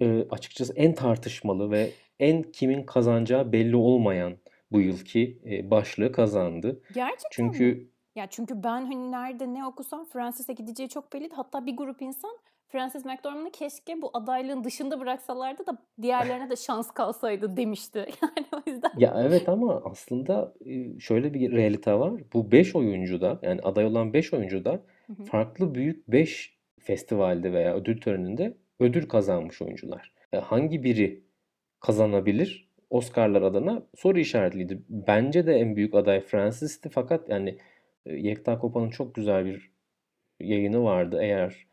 e, 0.00 0.26
açıkçası 0.30 0.72
en 0.76 0.94
tartışmalı 0.94 1.70
ve 1.70 1.90
en 2.20 2.42
kimin 2.42 2.82
kazanacağı 2.82 3.52
belli 3.52 3.76
olmayan 3.76 4.36
bu 4.72 4.80
yılki 4.80 5.38
e, 5.46 5.70
başlığı 5.70 6.12
kazandı. 6.12 6.82
Gerçekten 6.94 7.46
mi? 7.46 7.52
Çünkü 7.52 7.90
Ya 8.16 8.26
çünkü 8.26 8.62
ben 8.62 8.80
hani 8.80 9.12
nerede 9.12 9.54
ne 9.54 9.66
okusam 9.66 10.04
Frances'e 10.04 10.52
gideceği 10.52 10.88
çok 10.88 11.12
belliydi. 11.12 11.34
Hatta 11.34 11.66
bir 11.66 11.76
grup 11.76 12.02
insan 12.02 12.38
Frances 12.68 13.04
McDormand'ı 13.04 13.50
keşke 13.50 14.02
bu 14.02 14.10
adaylığın 14.14 14.64
dışında 14.64 15.00
bıraksalardı 15.00 15.66
da 15.66 15.78
diğerlerine 16.02 16.50
de 16.50 16.56
şans 16.66 16.90
kalsaydı 16.90 17.56
demişti. 17.56 17.98
Yani 18.22 18.46
o 18.66 18.70
yüzden. 18.70 18.90
ya 18.98 19.16
evet 19.26 19.48
ama 19.48 19.82
aslında 19.84 20.54
e, 20.66 20.98
şöyle 21.00 21.34
bir 21.34 21.52
realite 21.52 21.94
var. 21.94 22.12
Bu 22.32 22.52
5 22.52 22.76
oyuncu 22.76 23.20
da 23.20 23.38
yani 23.42 23.60
aday 23.62 23.84
olan 23.84 24.12
5 24.12 24.32
oyuncu 24.32 24.64
da 24.64 24.70
Hı 25.06 25.12
hı. 25.12 25.24
farklı 25.24 25.74
büyük 25.74 26.08
5 26.08 26.56
festivalde 26.80 27.52
veya 27.52 27.74
ödül 27.74 28.00
töreninde 28.00 28.56
ödül 28.80 29.08
kazanmış 29.08 29.62
oyuncular. 29.62 30.12
E, 30.32 30.36
hangi 30.38 30.82
biri 30.82 31.24
kazanabilir? 31.80 32.66
Oscar'lar 32.90 33.42
adına 33.42 33.82
soru 33.96 34.18
işaretliydi. 34.18 34.82
Bence 34.88 35.46
de 35.46 35.54
en 35.54 35.76
büyük 35.76 35.94
aday 35.94 36.20
Francis'ti 36.20 36.88
fakat 36.88 37.28
yani 37.28 37.58
e, 38.06 38.14
Yekta 38.16 38.58
Kopa'nın 38.58 38.90
çok 38.90 39.14
güzel 39.14 39.44
bir 39.44 39.70
yayını 40.40 40.82
vardı. 40.84 41.18
Eğer 41.22 41.66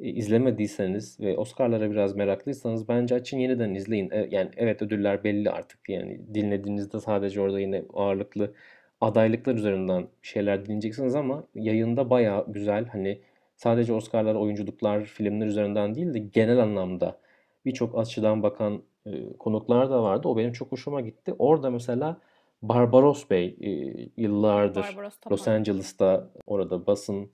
izlemediyseniz 0.00 1.20
ve 1.20 1.38
Oscar'lara 1.38 1.90
biraz 1.90 2.16
meraklıysanız 2.16 2.88
bence 2.88 3.14
açın 3.14 3.38
yeniden 3.38 3.74
izleyin. 3.74 4.10
E, 4.10 4.28
yani 4.30 4.50
evet 4.56 4.82
ödüller 4.82 5.24
belli 5.24 5.50
artık. 5.50 5.88
Yani 5.88 6.20
dinlediğinizde 6.34 7.00
sadece 7.00 7.40
orada 7.40 7.60
yine 7.60 7.82
ağırlıklı 7.94 8.52
adaylıklar 9.00 9.54
üzerinden 9.54 10.06
şeyler 10.22 10.66
dinleyeceksiniz 10.66 11.14
ama 11.14 11.44
yayında 11.54 12.10
baya 12.10 12.44
güzel 12.48 12.86
hani 12.86 13.20
sadece 13.56 13.92
Oscar'lar, 13.92 14.34
oyunculuklar, 14.34 15.04
filmler 15.04 15.46
üzerinden 15.46 15.94
değil 15.94 16.14
de 16.14 16.18
genel 16.18 16.58
anlamda 16.58 17.18
birçok 17.64 17.98
açıdan 17.98 18.42
bakan 18.42 18.82
e, 19.06 19.32
konuklar 19.38 19.90
da 19.90 20.02
vardı. 20.02 20.28
O 20.28 20.36
benim 20.36 20.52
çok 20.52 20.72
hoşuma 20.72 21.00
gitti. 21.00 21.34
Orada 21.38 21.70
mesela 21.70 22.20
Barbaros 22.62 23.30
Bey 23.30 23.56
e, 23.60 23.70
yıllardır 24.16 24.82
Barbaros 24.82 25.14
Los. 25.30 25.48
Angeles'ta 25.48 26.30
orada 26.46 26.86
basın 26.86 27.30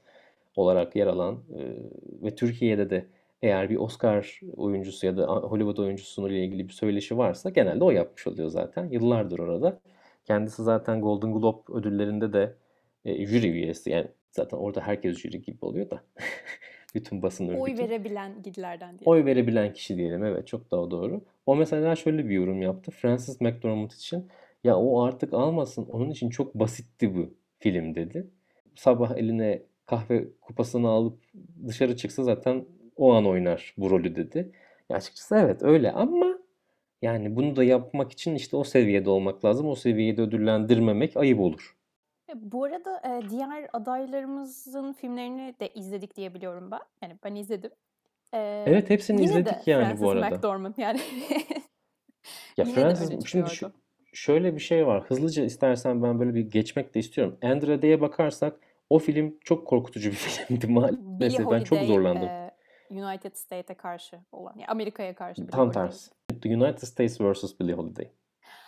olarak 0.57 0.97
yer 0.97 1.07
alan 1.07 1.35
e, 1.35 1.61
ve 2.23 2.35
Türkiye'de 2.35 2.91
de 2.91 3.07
eğer 3.43 3.71
bir 3.71 3.77
Oscar 3.77 4.41
oyuncusu 4.57 5.07
ya 5.07 5.17
da 5.17 5.27
Hollywood 5.27 5.77
oyuncusunun 5.77 6.29
ile 6.29 6.45
ilgili 6.45 6.69
bir 6.69 6.73
söyleşi 6.73 7.19
varsa 7.19 7.51
genelde 7.51 7.85
o 7.85 7.91
yapmış 7.91 8.27
oluyor 8.27 8.49
zaten. 8.49 8.89
Yıllardır 8.89 9.39
orada. 9.39 9.81
Kendisi 10.25 10.63
zaten 10.63 11.01
Golden 11.01 11.33
Globe 11.33 11.73
ödüllerinde 11.73 12.33
de 12.33 12.55
e, 13.05 13.27
jüri 13.27 13.49
üyesi. 13.49 13.91
Yani 13.91 14.07
zaten 14.31 14.57
orada 14.57 14.81
herkes 14.81 15.19
jüri 15.19 15.43
gibi 15.43 15.59
oluyor 15.61 15.91
da. 15.91 16.03
Bütün 16.95 17.23
basın 17.23 17.49
örgütü. 17.49 17.63
Oy 17.63 17.79
verebilen 17.79 18.43
gidilerden 18.43 18.99
diye. 18.99 19.05
Oy 19.05 19.25
verebilen 19.25 19.73
kişi 19.73 19.97
diyelim. 19.97 20.25
Evet 20.25 20.47
çok 20.47 20.71
daha 20.71 20.91
doğru. 20.91 21.21
O 21.47 21.57
mesela 21.57 21.97
şöyle 21.97 22.29
bir 22.29 22.35
yorum 22.35 22.63
yaptı. 22.63 22.91
Francis 22.91 23.41
McDormand 23.41 23.91
için 23.91 24.29
ya 24.65 24.79
o 24.79 25.03
artık 25.03 25.35
almasın. 25.35 25.87
Onun 25.93 26.11
için 26.11 26.31
çok 26.31 26.55
basitti 26.55 27.17
bu 27.17 27.35
film 27.59 27.95
dedi. 27.95 28.31
Sabah 28.75 29.17
eline 29.17 29.63
kahve 29.87 30.25
kupasını 30.41 30.89
alıp 30.89 31.19
dışarı 31.69 31.97
çıksa 31.97 32.23
zaten 32.25 32.65
o 32.97 33.13
an 33.13 33.27
oynar 33.27 33.75
bu 33.79 33.91
rolü 33.91 34.17
dedi. 34.17 34.53
Ya 34.91 34.97
açıkçası 34.97 35.37
evet 35.37 35.63
öyle 35.63 35.93
ama 35.93 36.39
yani 37.03 37.37
bunu 37.37 37.57
da 37.57 37.65
yapmak 37.65 38.13
için 38.13 38.35
işte 38.35 38.57
o 38.57 38.65
seviyede 38.65 39.11
olmak 39.11 39.45
lazım. 39.45 39.69
O 39.69 39.75
seviyede 39.75 40.23
ödüllendirmemek 40.23 41.17
ayıp 41.17 41.41
olur. 41.41 41.77
E, 42.31 42.33
Bu 42.53 42.65
arada 42.65 43.03
e, 43.05 43.31
diğer 43.31 43.69
adaylarımızın 43.73 44.93
filmlerini 44.93 45.55
de 45.61 45.69
izledik 45.75 46.17
diye 46.17 46.35
biliyorum 46.35 46.71
ben. 46.71 46.81
Yani 47.03 47.17
ben 47.25 47.35
izledim. 47.35 47.71
E, 48.35 48.65
Evet 48.67 48.91
hepsini 48.91 49.21
yine 49.23 49.35
de 49.35 49.39
izledik 49.41 49.67
yani 49.69 49.85
Frances 49.85 50.03
bu 50.03 50.11
arada. 50.11 50.29
McDormand 50.37 50.75
yani 50.79 51.01
Ya 52.57 52.65
yine 52.65 52.67
de 52.67 52.75
Francis 52.75 53.27
şimdi 53.27 53.51
şu- 53.51 53.73
şöyle 54.13 54.55
bir 54.55 54.61
şey 54.61 54.87
var. 54.87 55.05
Hızlıca 55.05 55.45
istersen 55.45 56.03
ben 56.03 56.21
böyle 56.21 56.35
bir 56.35 56.51
geçmek 56.51 56.95
de 56.95 56.99
istiyorum. 57.01 57.39
Andrade'ye 57.43 58.01
bakarsak 58.01 58.61
o 58.91 58.99
film 58.99 59.35
çok 59.45 59.67
korkutucu 59.67 60.11
bir 60.11 60.15
filmdi 60.17 60.69
Billie 60.69 60.75
maalesef. 60.75 61.51
Ben 61.51 61.61
çok 61.61 61.79
Holiday 61.79 61.87
zorlandım. 61.87 62.29
e, 62.29 62.51
United 62.91 63.35
States'e 63.35 63.75
karşı 63.75 64.21
olan, 64.33 64.53
yani 64.57 64.67
Amerika'ya 64.67 65.15
karşı 65.15 65.43
Billie 65.43 65.51
Tam 65.51 65.73
tersi. 65.73 66.11
The 66.43 66.57
United 66.57 66.87
States 66.87 67.21
vs. 67.21 67.61
Billie 67.61 67.75
Holiday. 67.75 68.11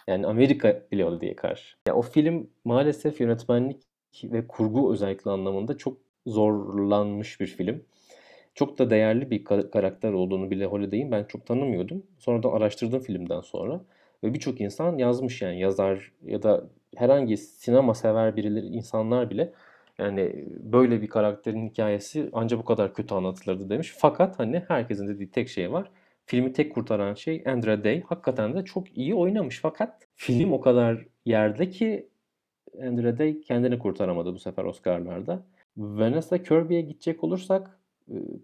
Yani 0.08 0.26
Amerika 0.26 0.82
Billie 0.92 1.04
Holiday'e 1.04 1.36
karşı. 1.36 1.76
Ya 1.88 1.94
o 1.94 2.02
film 2.02 2.50
maalesef 2.64 3.20
yönetmenlik 3.20 3.82
ve 4.24 4.46
kurgu 4.46 4.92
özellikle 4.92 5.30
anlamında 5.30 5.76
çok 5.76 5.98
zorlanmış 6.26 7.40
bir 7.40 7.46
film. 7.46 7.84
Çok 8.54 8.78
da 8.78 8.90
değerli 8.90 9.30
bir 9.30 9.44
ka- 9.44 9.70
karakter 9.70 10.12
olduğunu 10.12 10.50
Billie 10.50 10.66
Holiday'in 10.66 11.10
ben 11.12 11.24
çok 11.24 11.46
tanımıyordum. 11.46 12.02
Sonradan 12.18 12.52
araştırdım 12.52 13.00
filmden 13.00 13.40
sonra. 13.40 13.80
Ve 14.24 14.34
birçok 14.34 14.60
insan 14.60 14.98
yazmış 14.98 15.42
yani 15.42 15.60
yazar 15.60 16.12
ya 16.24 16.42
da 16.42 16.64
herhangi 16.96 17.36
sinema 17.36 17.94
sever 17.94 18.36
birileri, 18.36 18.66
insanlar 18.66 19.30
bile 19.30 19.52
yani 19.98 20.44
böyle 20.48 21.02
bir 21.02 21.08
karakterin 21.08 21.68
hikayesi 21.68 22.30
ancak 22.32 22.60
bu 22.60 22.64
kadar 22.64 22.94
kötü 22.94 23.14
anlatılırdı 23.14 23.70
demiş. 23.70 23.94
Fakat 23.98 24.38
hani 24.38 24.64
herkesin 24.68 25.08
dediği 25.08 25.30
tek 25.30 25.48
şey 25.48 25.72
var. 25.72 25.90
Filmi 26.26 26.52
tek 26.52 26.74
kurtaran 26.74 27.14
şey 27.14 27.42
Andra 27.46 27.84
Day. 27.84 28.02
Hakikaten 28.02 28.54
de 28.54 28.64
çok 28.64 28.98
iyi 28.98 29.14
oynamış. 29.14 29.60
Fakat 29.60 30.08
film 30.14 30.52
o 30.52 30.60
kadar 30.60 31.06
yerde 31.24 31.70
ki 31.70 32.08
Andra 32.82 33.18
Day 33.18 33.40
kendini 33.40 33.78
kurtaramadı 33.78 34.34
bu 34.34 34.38
sefer 34.38 34.64
Oscar'larda. 34.64 35.46
Vanessa 35.76 36.42
Kirby'ye 36.42 36.80
gidecek 36.80 37.24
olursak 37.24 37.66
e, 37.66 37.77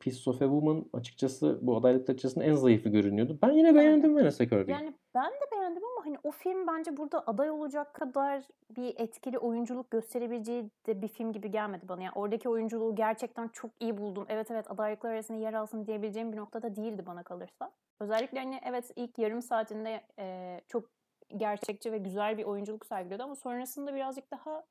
Piece 0.00 0.30
of 0.30 0.42
a 0.42 0.44
Woman 0.44 0.84
açıkçası 0.92 1.58
bu 1.62 1.76
adaylık 1.76 2.10
açısından 2.10 2.48
en 2.48 2.54
zayıfı 2.54 2.88
görünüyordu. 2.88 3.38
Ben 3.42 3.50
yine 3.50 3.74
beğendim 3.74 4.16
Vanessa 4.16 4.46
Kirby'yi. 4.46 4.74
Yani 4.74 4.94
ben 5.14 5.30
de 5.30 5.44
beğendim 5.52 5.82
ama 5.84 6.06
hani 6.06 6.16
o 6.22 6.30
film 6.30 6.66
bence 6.66 6.96
burada 6.96 7.24
aday 7.26 7.50
olacak 7.50 7.94
kadar 7.94 8.42
bir 8.76 8.94
etkili 8.96 9.38
oyunculuk 9.38 9.90
gösterebileceği 9.90 10.70
de 10.86 11.02
bir 11.02 11.08
film 11.08 11.32
gibi 11.32 11.50
gelmedi 11.50 11.88
bana. 11.88 12.02
Yani 12.02 12.12
oradaki 12.14 12.48
oyunculuğu 12.48 12.94
gerçekten 12.94 13.48
çok 13.48 13.70
iyi 13.80 13.98
buldum. 13.98 14.26
Evet 14.28 14.50
evet 14.50 14.70
adaylıklar 14.70 15.10
arasında 15.10 15.38
yer 15.38 15.52
alsın 15.52 15.86
diyebileceğim 15.86 16.32
bir 16.32 16.36
noktada 16.36 16.76
değildi 16.76 17.06
bana 17.06 17.22
kalırsa. 17.22 17.70
Özellikle 18.00 18.38
hani 18.38 18.60
evet 18.64 18.90
ilk 18.96 19.18
yarım 19.18 19.42
saatinde 19.42 20.00
e, 20.18 20.60
çok 20.68 20.90
gerçekçi 21.36 21.92
ve 21.92 21.98
güzel 21.98 22.38
bir 22.38 22.44
oyunculuk 22.44 22.86
sergiliyordu 22.86 23.22
ama 23.22 23.34
sonrasında 23.34 23.94
birazcık 23.94 24.30
daha 24.30 24.64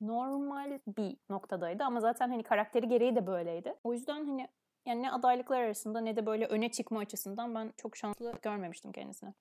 normal 0.00 0.78
bir 0.98 1.16
noktadaydı 1.30 1.84
ama 1.84 2.00
zaten 2.00 2.28
hani 2.28 2.42
karakteri 2.42 2.88
gereği 2.88 3.16
de 3.16 3.26
böyleydi. 3.26 3.74
O 3.84 3.92
yüzden 3.92 4.24
hani 4.24 4.48
yani 4.86 5.02
ne 5.02 5.10
adaylıklar 5.10 5.60
arasında 5.60 6.00
ne 6.00 6.16
de 6.16 6.26
böyle 6.26 6.46
öne 6.46 6.70
çıkma 6.70 7.00
açısından 7.00 7.54
ben 7.54 7.72
çok 7.76 7.96
şanslı 7.96 8.32
görmemiştim 8.42 8.92
kendisini. 8.92 9.34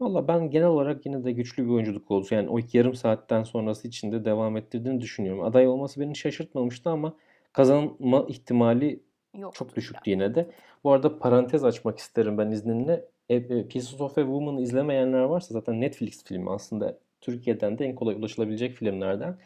Valla 0.00 0.28
ben 0.28 0.50
genel 0.50 0.66
olarak 0.66 1.06
yine 1.06 1.24
de 1.24 1.32
güçlü 1.32 1.64
bir 1.64 1.70
oyunculuk 1.70 2.10
oldu. 2.10 2.26
Yani 2.30 2.48
o 2.48 2.58
yarım 2.72 2.94
saatten 2.94 3.42
sonrası 3.42 3.88
için 3.88 4.12
de 4.12 4.24
devam 4.24 4.56
ettirdiğini 4.56 5.00
düşünüyorum. 5.00 5.44
Aday 5.44 5.68
olması 5.68 6.00
beni 6.00 6.16
şaşırtmamıştı 6.16 6.90
ama 6.90 7.14
kazanma 7.52 8.24
ihtimali 8.28 9.02
Yok. 9.34 9.54
çok 9.54 9.76
düşüktü 9.76 10.10
yine 10.10 10.34
de. 10.34 10.50
Bu 10.84 10.92
arada 10.92 11.18
parantez 11.18 11.64
açmak 11.64 11.98
isterim 11.98 12.38
ben 12.38 12.50
izninle. 12.50 13.04
E, 13.28 13.34
e, 13.34 13.68
Pieces 13.68 14.00
of 14.00 14.18
a 14.18 14.22
Woman'ı 14.22 14.60
izlemeyenler 14.60 15.20
varsa 15.20 15.54
zaten 15.54 15.80
Netflix 15.80 16.24
filmi 16.24 16.50
aslında 16.50 16.98
Türkiye'den 17.20 17.78
de 17.78 17.84
en 17.84 17.94
kolay 17.94 18.14
ulaşılabilecek 18.14 18.74
filmlerden. 18.74 19.38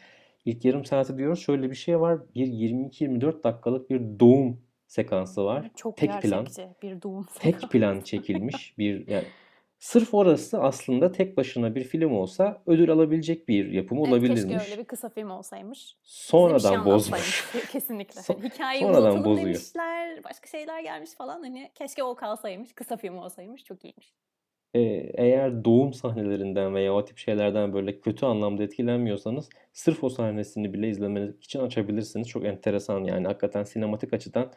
İlk 0.45 0.65
yarım 0.65 0.85
saati 0.85 1.17
diyoruz. 1.17 1.39
Şöyle 1.39 1.69
bir 1.69 1.75
şey 1.75 1.99
var. 1.99 2.19
Bir 2.35 2.47
22-24 2.47 3.43
dakikalık 3.43 3.89
bir 3.89 4.01
doğum 4.19 4.61
sekansı 4.87 5.45
var. 5.45 5.71
Çok 5.75 5.97
Tek 5.97 6.21
plan. 6.21 6.47
bir 6.81 7.01
doğum 7.01 7.23
Tek 7.23 7.53
sekansı. 7.55 7.69
plan 7.69 7.99
çekilmiş 8.03 8.77
bir 8.77 9.07
yani 9.07 9.25
sırf 9.79 10.13
orası 10.13 10.61
aslında 10.61 11.11
tek 11.11 11.37
başına 11.37 11.75
bir 11.75 11.83
film 11.83 12.11
olsa 12.13 12.61
ödül 12.65 12.91
alabilecek 12.91 13.47
bir 13.47 13.71
yapım 13.71 13.97
Evet, 13.97 14.07
olabilirmiş. 14.07 14.41
keşke 14.57 14.71
öyle 14.71 14.81
bir 14.81 14.87
kısa 14.87 15.09
film 15.09 15.29
olsaymış. 15.29 15.79
Şey 15.79 15.95
Sonradan 16.03 16.85
bozmuş. 16.85 17.13
anlatsaymış. 17.53 17.71
Kesinlikle. 17.71 18.21
Hani 18.27 18.49
hikayeyi 18.49 18.83
sonradan 18.85 19.25
bozuyor. 19.25 19.45
demişler. 19.47 20.23
Başka 20.23 20.47
şeyler 20.47 20.79
gelmiş 20.79 21.11
falan. 21.11 21.41
Hani 21.43 21.71
keşke 21.75 22.03
o 22.03 22.15
kalsaymış. 22.15 22.73
Kısa 22.73 22.97
film 22.97 23.17
olsaymış. 23.17 23.63
Çok 23.63 23.85
iyiymiş. 23.85 24.13
Eğer 24.73 25.65
doğum 25.65 25.93
sahnelerinden 25.93 26.75
veya 26.75 26.93
o 26.93 27.05
tip 27.05 27.17
şeylerden 27.17 27.73
böyle 27.73 27.99
kötü 27.99 28.25
anlamda 28.25 28.63
etkilenmiyorsanız 28.63 29.49
sırf 29.73 30.03
o 30.03 30.09
sahnesini 30.09 30.73
bile 30.73 30.89
izlemek 30.89 31.43
için 31.43 31.59
açabilirsiniz. 31.59 32.27
Çok 32.27 32.45
enteresan 32.45 33.03
yani 33.03 33.27
hakikaten 33.27 33.63
sinematik 33.63 34.13
açıdan 34.13 34.51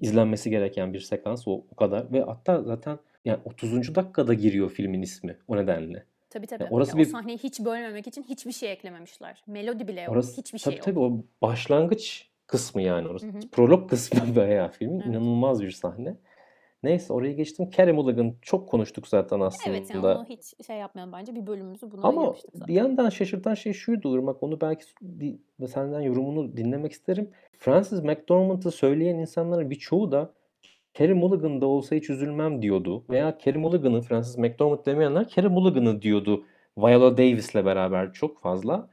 izlenmesi 0.00 0.50
gereken 0.50 0.94
bir 0.94 1.00
sekans 1.00 1.48
o, 1.48 1.52
o 1.72 1.76
kadar 1.76 2.12
ve 2.12 2.22
hatta 2.22 2.62
zaten 2.62 2.98
yani 3.24 3.38
30. 3.44 3.94
dakikada 3.94 4.34
giriyor 4.34 4.70
filmin 4.70 5.02
ismi 5.02 5.38
o 5.48 5.56
nedenle. 5.56 6.04
Tabii 6.30 6.46
tabii. 6.46 6.62
Ya 6.62 6.68
orası 6.70 6.98
Ya 6.98 7.04
bir- 7.04 7.08
O 7.08 7.10
sahneyi 7.10 7.38
hiç 7.38 7.60
bölmemek 7.60 8.06
için 8.06 8.22
hiçbir 8.22 8.52
şey 8.52 8.72
eklememişler. 8.72 9.42
Melodi 9.46 9.88
bile 9.88 10.00
yok. 10.00 10.12
Orası 10.12 10.40
Hiçbir 10.40 10.58
tabii 10.58 10.74
şey 10.74 10.82
tabii 10.82 11.00
yok. 11.00 11.12
o 11.42 11.46
başlangıç 11.46 12.28
kısmı 12.46 12.82
yani 12.82 13.08
orası. 13.08 13.26
Hı. 13.26 13.40
Prolog 13.52 13.90
kısmı 13.90 14.20
bayağı 14.36 14.68
filmin. 14.70 14.94
Evet. 15.00 15.06
inanılmaz 15.06 15.62
bir 15.62 15.70
sahne. 15.70 16.16
Neyse 16.82 17.12
oraya 17.12 17.32
geçtim. 17.32 17.70
Carey 17.70 17.92
Mulligan 17.92 18.34
çok 18.42 18.68
konuştuk 18.68 19.08
zaten 19.08 19.40
aslında. 19.40 19.76
Evet 19.76 19.90
yani 19.90 20.06
onu 20.06 20.26
hiç 20.28 20.66
şey 20.66 20.76
yapmayalım 20.76 21.12
bence. 21.12 21.34
Bir 21.34 21.46
bölümümüzü 21.46 21.90
buna 21.90 22.02
Ama 22.02 22.20
ayırmıştık 22.20 22.54
bir 22.54 22.58
zaten. 22.58 22.74
yandan 22.74 23.08
şaşırtan 23.08 23.54
şey 23.54 23.72
şuydu 23.72 24.16
Irmak. 24.18 24.42
Onu 24.42 24.60
belki 24.60 24.84
bir, 25.02 25.36
senden 25.68 26.00
yorumunu 26.00 26.56
dinlemek 26.56 26.92
isterim. 26.92 27.30
Francis 27.58 28.02
McDormand'ı 28.02 28.70
söyleyen 28.70 29.18
insanların 29.18 29.70
birçoğu 29.70 30.12
da 30.12 30.32
Carey 30.94 31.14
Mulligan 31.14 31.60
da 31.60 31.66
olsa 31.66 31.96
hiç 31.96 32.10
üzülmem 32.10 32.62
diyordu. 32.62 33.04
Veya 33.10 33.38
Carey 33.44 33.60
Mulligan'ı 33.60 34.00
Francis 34.02 34.38
McDormand 34.38 34.86
demeyenler 34.86 35.28
Carey 35.28 35.50
Mulligan'ı 35.50 36.02
diyordu. 36.02 36.44
Viola 36.78 37.16
Davis'le 37.16 37.54
beraber 37.54 38.12
çok 38.12 38.40
fazla. 38.40 38.88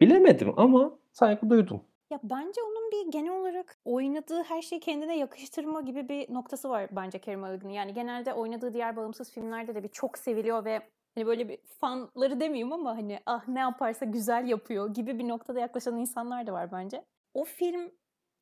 Bilemedim 0.00 0.52
ama 0.56 0.98
saygı 1.12 1.50
duydum. 1.50 1.80
Ya 2.10 2.20
bence 2.22 2.60
onun 2.62 2.90
bir 2.92 3.12
genel 3.12 3.32
olarak 3.32 3.76
oynadığı 3.84 4.42
her 4.42 4.62
şeyi 4.62 4.80
kendine 4.80 5.18
yakıştırma 5.18 5.80
gibi 5.80 6.08
bir 6.08 6.34
noktası 6.34 6.70
var 6.70 6.88
bence 6.92 7.20
Carey 7.20 7.36
Mulligan'ın. 7.36 7.72
Yani 7.72 7.94
genelde 7.94 8.32
oynadığı 8.34 8.74
diğer 8.74 8.96
bağımsız 8.96 9.30
filmlerde 9.32 9.74
de 9.74 9.82
bir 9.82 9.88
çok 9.88 10.18
seviliyor 10.18 10.64
ve 10.64 10.82
hani 11.14 11.26
böyle 11.26 11.48
bir 11.48 11.58
fanları 11.80 12.40
demeyeyim 12.40 12.72
ama 12.72 12.96
hani 12.96 13.20
ah 13.26 13.48
ne 13.48 13.60
yaparsa 13.60 14.04
güzel 14.04 14.48
yapıyor 14.48 14.94
gibi 14.94 15.18
bir 15.18 15.28
noktada 15.28 15.60
yaklaşan 15.60 15.96
insanlar 15.98 16.46
da 16.46 16.52
var 16.52 16.72
bence. 16.72 17.04
O 17.34 17.44
film 17.44 17.90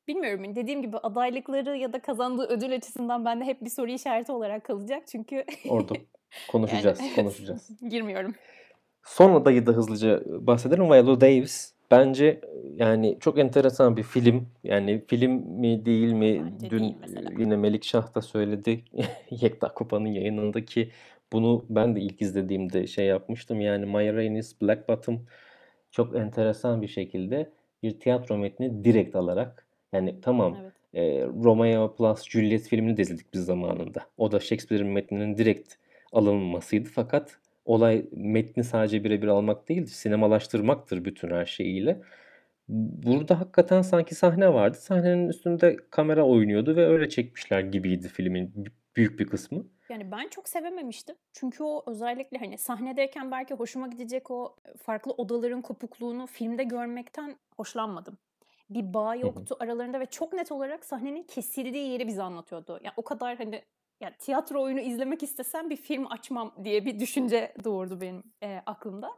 bilmiyorum 0.07 0.43
hani 0.43 0.55
dediğim 0.55 0.81
gibi 0.81 0.97
adaylıkları 0.97 1.77
ya 1.77 1.93
da 1.93 2.01
kazandığı 2.01 2.47
ödül 2.47 2.75
açısından 2.75 3.25
bende 3.25 3.45
hep 3.45 3.61
bir 3.61 3.69
soru 3.69 3.91
işareti 3.91 4.31
olarak 4.31 4.63
kalacak. 4.63 5.03
Çünkü 5.07 5.45
Orada 5.69 5.93
konuşacağız, 6.51 6.99
Yani 6.99 7.15
konuşacağız. 7.15 7.69
girmiyorum. 7.89 8.35
Son 9.03 9.35
adayı 9.35 9.65
da 9.65 9.71
hızlıca 9.71 10.21
bahsedelim. 10.25 10.89
Viola 10.89 11.21
Davis. 11.21 11.73
Bence 11.97 12.41
yani 12.75 13.17
çok 13.19 13.39
enteresan 13.39 13.97
bir 13.97 14.03
film. 14.03 14.47
Yani 14.63 15.03
film 15.07 15.31
mi 15.31 15.85
değil 15.85 16.13
mi? 16.13 16.45
Bence 16.45 16.69
Dün 16.69 16.79
değil 16.79 16.95
mesela. 17.01 17.29
yine 17.37 17.55
Melikşah 17.55 18.15
da 18.15 18.21
söyledi 18.21 18.83
Yekta 19.29 19.73
Kupa'nın 19.73 20.07
yayınında 20.07 20.65
ki 20.65 20.89
bunu 21.31 21.65
ben 21.69 21.95
de 21.95 22.01
ilk 22.01 22.21
izlediğimde 22.21 22.87
şey 22.87 23.05
yapmıştım. 23.05 23.61
Yani 23.61 23.85
My 23.85 24.13
Rain 24.13 24.35
is 24.35 24.61
Black 24.61 24.89
Bottom 24.89 25.25
çok 25.91 26.15
enteresan 26.15 26.81
bir 26.81 26.87
şekilde 26.87 27.49
bir 27.83 27.99
tiyatro 27.99 28.37
metni 28.37 28.83
direkt 28.83 29.15
alarak 29.15 29.67
yani 29.93 30.21
tamam 30.21 30.57
Evet. 30.61 30.73
e, 30.93 31.25
Romeo 31.43 31.95
plus 31.95 32.29
Juliet 32.29 32.67
filmini 32.67 32.97
de 32.97 33.01
izledik 33.01 33.33
biz 33.33 33.45
zamanında. 33.45 34.05
O 34.17 34.31
da 34.31 34.39
Shakespeare'in 34.39 34.87
metninin 34.87 35.37
direkt 35.37 35.73
alınmasıydı 36.11 36.89
fakat 36.89 37.37
olay 37.65 38.05
metni 38.11 38.63
sadece 38.63 39.03
birebir 39.03 39.27
almak 39.27 39.69
değil, 39.69 39.85
sinemalaştırmaktır 39.85 41.05
bütün 41.05 41.29
her 41.31 41.45
şeyiyle. 41.45 42.01
Burada 42.67 43.39
hakikaten 43.39 43.81
sanki 43.81 44.15
sahne 44.15 44.53
vardı. 44.53 44.77
Sahnenin 44.77 45.29
üstünde 45.29 45.75
kamera 45.89 46.23
oynuyordu 46.23 46.75
ve 46.75 46.87
öyle 46.87 47.09
çekmişler 47.09 47.59
gibiydi 47.59 48.07
filmin 48.07 48.53
büyük 48.95 49.19
bir 49.19 49.27
kısmı. 49.27 49.65
Yani 49.89 50.11
ben 50.11 50.27
çok 50.27 50.49
sevememiştim. 50.49 51.15
Çünkü 51.33 51.63
o 51.63 51.83
özellikle 51.87 52.37
hani 52.37 52.57
sahnedeyken 52.57 53.31
belki 53.31 53.53
hoşuma 53.53 53.87
gidecek 53.87 54.31
o 54.31 54.55
farklı 54.77 55.11
odaların 55.11 55.61
kopukluğunu 55.61 56.27
filmde 56.27 56.63
görmekten 56.63 57.35
hoşlanmadım. 57.57 58.17
Bir 58.69 58.93
bağ 58.93 59.13
Hı 59.13 59.17
hı. 59.17 59.21
yoktu 59.21 59.55
aralarında 59.59 59.99
ve 59.99 60.05
çok 60.05 60.33
net 60.33 60.51
olarak 60.51 60.85
sahnenin 60.85 61.23
kesildiği 61.23 61.91
yeri 61.91 62.07
bize 62.07 62.23
anlatıyordu. 62.23 62.79
Yani 62.83 62.93
o 62.97 63.03
kadar 63.03 63.37
hani 63.37 63.61
yani 64.03 64.13
tiyatro 64.19 64.61
oyunu 64.63 64.79
izlemek 64.79 65.23
istesem 65.23 65.69
bir 65.69 65.75
film 65.75 66.11
açmam 66.11 66.55
diye 66.63 66.85
bir 66.85 66.99
düşünce 66.99 67.53
doğurdu 67.63 68.01
benim 68.01 68.23
e, 68.43 68.61
aklımda. 68.65 69.09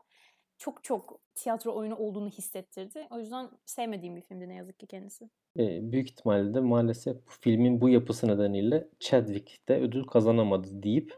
Çok 0.58 0.84
çok 0.84 1.20
tiyatro 1.36 1.76
oyunu 1.76 1.96
olduğunu 1.96 2.30
hissettirdi. 2.30 3.08
O 3.10 3.20
yüzden 3.20 3.50
sevmediğim 3.66 4.16
bir 4.16 4.22
filmdi 4.22 4.50
ne 4.50 4.56
yazık 4.56 4.80
ki 4.80 4.88
kendisi. 4.88 5.30
E, 5.60 5.92
büyük 5.92 6.10
ihtimalle 6.10 6.54
de 6.54 6.60
maalesef 6.60 7.16
bu 7.16 7.32
filmin 7.42 7.82
bu 7.82 7.90
yapısı 7.90 8.28
nedeniyle 8.28 8.88
Chadwick 9.00 9.68
de 9.68 9.76
ödül 9.80 10.04
kazanamadı 10.04 10.84
deyip 10.84 11.14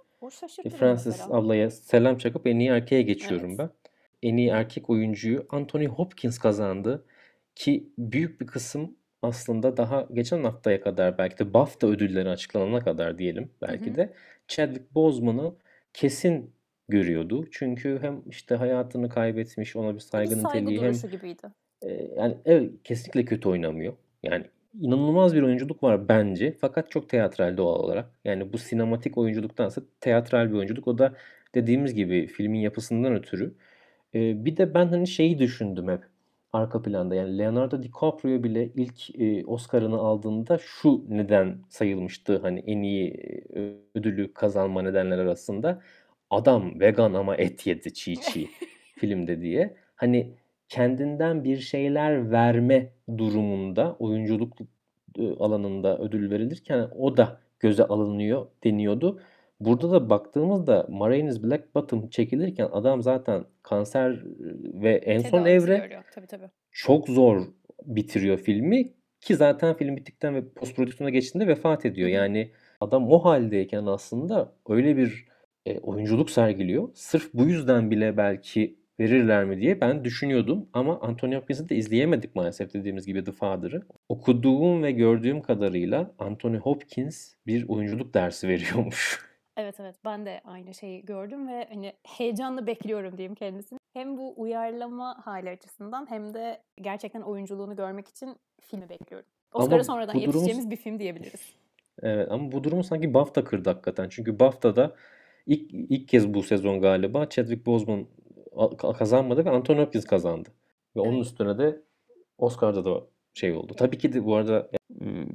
e, 0.64 0.70
Frances 0.70 1.20
mesela. 1.20 1.38
ablaya 1.38 1.72
selam 1.72 2.18
çakıp 2.18 2.48
en 2.48 2.60
iyi 2.60 2.70
erkeğe 2.70 3.02
geçiyorum 3.02 3.50
Evet. 3.50 3.60
ben. 3.60 3.70
En 4.24 4.38
iyi 4.38 4.50
erkek 4.50 4.90
oyuncuyu 4.90 5.46
Anthony 5.50 5.86
Hopkins 5.86 6.40
kazandı 6.40 7.06
ki 7.56 7.90
büyük 7.98 8.42
bir 8.42 8.48
kısım 8.48 8.96
aslında 9.28 9.78
daha 9.78 10.08
geçen 10.14 10.44
haftaya 10.44 10.82
kadar 10.82 11.18
belki 11.18 11.38
de 11.40 11.54
BAFTA 11.54 11.88
ödülleri 11.88 12.30
açıklanana 12.30 12.84
kadar 12.84 13.18
diyelim 13.18 13.52
belki 13.62 13.92
hı. 13.92 13.96
de 13.96 14.14
Chadwick 14.48 14.96
Boseman'ı 14.96 15.54
kesin 15.94 16.52
görüyordu. 16.90 17.48
Çünkü 17.52 17.98
hem 18.02 18.22
işte 18.30 18.56
hayatını 18.56 19.10
kaybetmiş 19.10 19.76
ona 19.76 19.90
bir 19.90 19.96
bir 19.96 20.00
saygı 20.00 20.36
saygı 20.36 20.48
niteliği 20.48 20.82
hem 20.82 20.94
duruşu 20.94 21.08
gibiydi. 21.08 21.48
e, 21.82 22.10
yani 22.18 22.38
evet 22.46 22.72
kesinlikle 22.84 23.26
kötü 23.26 23.50
oynamıyor. 23.50 23.94
Yani 24.24 24.46
inanılmaz 24.82 25.36
bir 25.36 25.42
oyunculuk 25.42 25.84
var 25.84 26.10
bence 26.10 26.56
fakat 26.62 26.92
çok 26.92 27.10
teatral 27.10 27.58
doğal 27.58 27.80
olarak. 27.80 28.12
Yani 28.26 28.54
bu 28.54 28.58
sinematik 28.58 29.18
oyunculuktansa 29.18 29.82
teatral 30.02 30.50
bir 30.50 30.58
oyunculuk. 30.58 30.88
O 30.88 30.98
da 30.98 31.14
dediğimiz 31.56 31.94
gibi 31.94 32.28
filmin 32.28 32.60
yapısından 32.60 33.16
ötürü. 33.16 33.54
E, 34.16 34.46
bir 34.46 34.58
de 34.58 34.74
ben 34.74 34.88
hani 34.88 35.08
şeyi 35.08 35.40
düşündüm 35.40 35.90
hep 35.90 36.04
arka 36.58 36.82
planda. 36.82 37.16
Yani 37.16 37.38
Leonardo 37.38 37.84
DiCaprio 37.84 38.44
bile 38.44 38.70
ilk 38.76 39.20
e, 39.20 39.46
Oscar'ını 39.46 39.98
aldığında 39.98 40.58
şu 40.62 41.06
neden 41.10 41.58
sayılmıştı 41.70 42.40
hani 42.42 42.64
en 42.68 42.82
iyi 42.82 43.10
e, 43.56 43.74
ödülü 43.96 44.34
kazanma 44.34 44.82
nedenler 44.82 45.18
arasında. 45.18 45.82
Adam 46.30 46.80
vegan 46.80 47.14
ama 47.14 47.36
et 47.36 47.68
yedi 47.68 47.94
çiğ 47.94 48.16
çiğ 48.22 48.48
filmde 48.96 49.42
diye. 49.42 49.76
Hani 49.96 50.34
kendinden 50.70 51.44
bir 51.44 51.58
şeyler 51.58 52.32
verme 52.32 52.90
durumunda 53.18 53.96
oyunculuk 54.00 54.54
e, 55.18 55.36
alanında 55.36 55.98
ödül 55.98 56.32
verilirken 56.32 56.90
o 56.98 57.18
da 57.18 57.40
göze 57.60 57.84
alınıyor 57.84 58.48
deniyordu. 58.64 59.20
Burada 59.60 59.92
da 59.92 60.10
baktığımızda 60.10 60.86
Ma 60.90 61.10
Rain 61.10 61.28
is 61.28 61.44
Black 61.44 61.76
Bottom 61.76 62.10
çekilirken 62.10 62.70
adam 62.72 63.02
zaten 63.02 63.46
kanser 63.64 64.24
ve 64.74 64.96
en 64.96 65.20
son 65.20 65.44
Tedavisi 65.44 65.50
evre 65.50 65.78
görüyor. 65.78 66.04
Tabii 66.16 66.28
tabii. 66.28 66.50
çok 66.72 67.10
zor 67.10 67.42
bitiriyor 67.86 68.38
filmi 68.38 68.94
ki 69.22 69.36
zaten 69.36 69.74
film 69.74 69.96
bittikten 69.96 70.36
ve 70.36 70.50
post 70.50 70.76
prodüksiyona 70.76 71.10
geçtiğinde 71.10 71.48
vefat 71.48 71.86
ediyor. 71.86 72.10
Yani 72.10 72.52
adam 72.82 73.12
o 73.12 73.20
haldeyken 73.20 73.86
aslında 73.86 74.54
öyle 74.70 74.98
bir 74.98 75.26
e, 75.66 75.80
oyunculuk 75.80 76.30
sergiliyor. 76.30 76.90
Sırf 76.94 77.34
bu 77.34 77.46
yüzden 77.46 77.92
bile 77.92 78.18
belki 78.18 78.78
verirler 79.00 79.46
mi 79.46 79.62
diye 79.62 79.82
ben 79.82 80.06
düşünüyordum. 80.06 80.70
Ama 80.74 81.00
Anthony 81.02 81.36
Hopkins'i 81.36 81.70
de 81.70 81.76
izleyemedik 81.76 82.36
maalesef 82.36 82.74
dediğimiz 82.74 83.06
gibi 83.06 83.24
The 83.24 83.32
Father'ı. 83.32 83.82
Okuduğum 84.10 84.84
ve 84.84 84.92
gördüğüm 84.92 85.42
kadarıyla 85.42 86.12
Anthony 86.20 86.58
Hopkins 86.58 87.34
bir 87.48 87.70
oyunculuk 87.70 88.14
dersi 88.14 88.48
veriyormuş. 88.48 89.27
Evet 89.58 89.80
evet 89.80 89.96
ben 90.06 90.26
de 90.26 90.42
aynı 90.44 90.74
şeyi 90.74 91.06
gördüm 91.06 91.48
ve 91.48 91.68
hani 91.70 91.94
heyecanla 92.04 92.68
bekliyorum 92.68 93.18
diyeyim 93.18 93.36
kendisini. 93.36 93.80
Hem 93.94 94.18
bu 94.18 94.34
uyarlama 94.42 95.26
hali 95.26 95.50
açısından 95.50 96.10
hem 96.10 96.34
de 96.34 96.62
gerçekten 96.82 97.22
oyunculuğunu 97.22 97.76
görmek 97.76 98.08
için 98.08 98.36
filmi 98.62 98.90
bekliyorum. 98.90 99.28
Oscar'a 99.54 99.84
sonradan 99.84 100.14
durum 100.14 100.26
yetişeceğimiz 100.26 100.70
bir 100.70 100.76
film 100.76 101.00
diyebiliriz. 101.00 101.54
Evet 102.02 102.32
ama 102.32 102.52
bu 102.52 102.64
durumu 102.64 102.84
sanki 102.84 103.14
BAFTA 103.14 103.44
kırdı 103.44 103.70
hakikaten. 103.70 104.10
Çünkü 104.10 104.40
BAFTA'da 104.40 104.96
ilk 105.46 105.74
ilk 105.74 106.08
kez 106.08 106.34
bu 106.34 106.44
sezon 106.44 106.82
galiba 106.82 107.30
Chadwick 107.30 107.66
Boseman 107.66 108.08
kazanmadı 108.98 109.46
ve 109.46 109.50
Anthony 109.50 109.80
Hopkins 109.80 110.06
kazandı. 110.06 110.50
Ve 110.96 111.00
onun 111.00 111.16
Evet. 111.16 111.26
üstüne 111.26 111.58
de 111.58 111.82
Oscar'da 112.38 112.86
da 112.86 113.04
şey 113.34 113.54
oldu. 113.54 113.74
Tabii 113.78 113.98
ki 113.98 114.14
de 114.14 114.26
bu 114.26 114.36
arada 114.36 114.70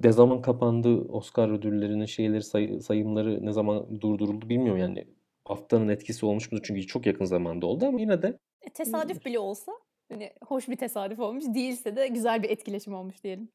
ne 0.05 0.13
zaman 0.13 0.43
kapandı 0.43 0.89
Oscar 0.89 1.49
ödüllerinin 1.49 2.07
şeyleri 2.07 2.43
say- 2.43 2.81
sayımları 2.81 3.47
ne 3.47 3.53
zaman 3.53 4.01
durduruldu 4.01 4.49
bilmiyorum 4.49 4.81
yani. 4.81 5.05
BAFTA'nın 5.49 5.89
etkisi 5.89 6.27
olmuş 6.27 6.53
mudur? 6.53 6.65
Çünkü 6.67 6.87
çok 6.87 7.07
yakın 7.07 7.25
zamanda 7.25 7.67
oldu 7.67 7.87
ama 7.87 8.01
yine 8.01 8.23
de 8.23 8.39
E, 8.63 8.71
tesadüf 8.71 9.25
bile 9.27 9.39
olsa 9.39 9.73
hani 10.13 10.31
hoş 10.47 10.69
bir 10.69 10.77
tesadüf 10.77 11.19
olmuş. 11.21 11.45
Değilse 11.55 11.97
de 11.97 12.09
güzel 12.09 12.43
bir 12.43 12.51
etkileşim 12.51 12.95
olmuş 12.95 13.25
diyelim. 13.25 13.49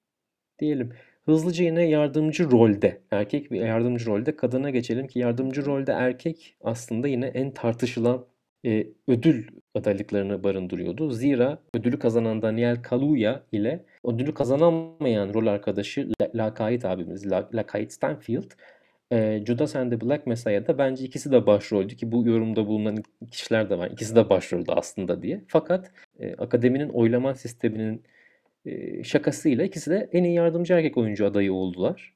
diyelim. 0.60 0.94
Hızlıca 1.26 1.66
yine 1.66 1.84
yardımcı 1.90 2.52
rolde, 2.52 3.02
erkek 3.12 3.52
bir 3.52 3.62
yardımcı 3.62 4.06
rolde 4.06 4.36
kadına 4.36 4.70
geçelim 4.70 5.08
ki 5.08 5.20
yardımcı 5.20 5.66
rolde 5.66 5.92
erkek 5.92 6.58
aslında 6.62 7.08
yine 7.08 7.26
en 7.28 7.52
tartışılan 7.52 8.26
e, 8.66 8.88
ödül 9.08 9.48
adaylıklarını 9.76 10.44
barındırıyordu. 10.44 11.12
Zira 11.12 11.60
ödülü 11.74 12.00
kazanan 12.00 12.42
Daniel 12.42 12.82
Kaluuya 12.82 13.44
ile 13.52 13.86
ödülü 14.06 14.34
kazanamayan 14.34 15.34
rol 15.34 15.48
arkadaşı 15.48 16.10
La- 16.22 16.30
Lakayt 16.36 16.86
abimiz, 16.86 17.32
La- 17.32 17.50
Lakayt 17.54 17.92
Stanfield, 17.94 18.52
e, 19.12 19.44
Judas 19.46 19.76
and 19.76 19.92
the 19.92 20.02
Black 20.02 20.28
Messiah'da 20.28 20.78
bence 20.78 21.06
ikisi 21.06 21.32
de 21.32 21.46
başroldü 21.46 21.96
ki 21.96 22.12
bu 22.12 22.28
yorumda 22.28 22.68
bulunan 22.68 22.98
kişiler 23.32 23.70
de 23.70 23.78
var. 23.78 23.90
İkisi 23.92 24.16
de 24.16 24.30
başroldü 24.30 24.72
aslında 24.76 25.22
diye. 25.22 25.42
Fakat 25.48 25.92
e, 26.20 26.34
akademinin 26.36 26.90
oylama 26.90 27.34
sisteminin 27.36 28.04
e, 28.66 29.04
şakasıyla 29.04 29.64
ikisi 29.66 29.92
de 29.92 30.10
en 30.14 30.24
iyi 30.24 30.34
yardımcı 30.34 30.74
erkek 30.74 30.98
oyuncu 30.98 31.26
adayı 31.26 31.54
oldular. 31.54 32.14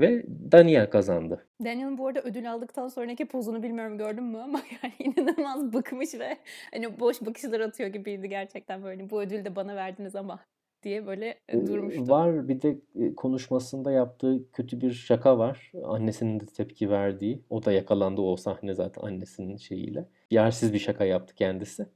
Ve 0.00 0.24
Daniel 0.52 0.90
kazandı. 0.90 1.46
Daniel'ın 1.64 1.98
bu 1.98 2.06
arada 2.06 2.22
ödül 2.22 2.52
aldıktan 2.52 2.88
sonraki 2.88 3.28
pozunu 3.28 3.62
bilmiyorum 3.62 3.98
gördün 3.98 4.24
mü 4.24 4.38
ama 4.42 4.60
yani 4.82 4.94
inanılmaz 4.98 5.72
bıkmış 5.72 6.14
ve 6.14 6.38
hani 6.72 7.00
boş 7.00 7.20
bakışlar 7.20 7.60
atıyor 7.60 7.88
gibiydi 7.88 8.28
gerçekten 8.28 8.82
böyle. 8.82 9.10
Bu 9.10 9.22
ödülü 9.22 9.44
de 9.44 9.56
bana 9.56 9.76
verdiniz 9.76 10.16
ama 10.16 10.40
diye 10.82 11.06
böyle 11.06 11.34
e, 11.48 11.66
durmuştu. 11.66 12.08
Var 12.08 12.48
bir 12.48 12.62
de 12.62 12.78
e, 13.00 13.14
konuşmasında 13.14 13.92
yaptığı 13.92 14.52
kötü 14.52 14.80
bir 14.80 14.92
şaka 14.92 15.38
var. 15.38 15.72
Annesinin 15.84 16.40
de 16.40 16.46
tepki 16.46 16.90
verdiği. 16.90 17.42
O 17.50 17.64
da 17.64 17.72
yakalandı 17.72 18.20
o 18.20 18.36
sahne 18.36 18.74
zaten 18.74 19.02
annesinin 19.02 19.56
şeyiyle. 19.56 20.08
Yersiz 20.30 20.72
bir 20.72 20.78
şaka 20.78 21.04
yaptı 21.04 21.34
kendisi. 21.34 21.86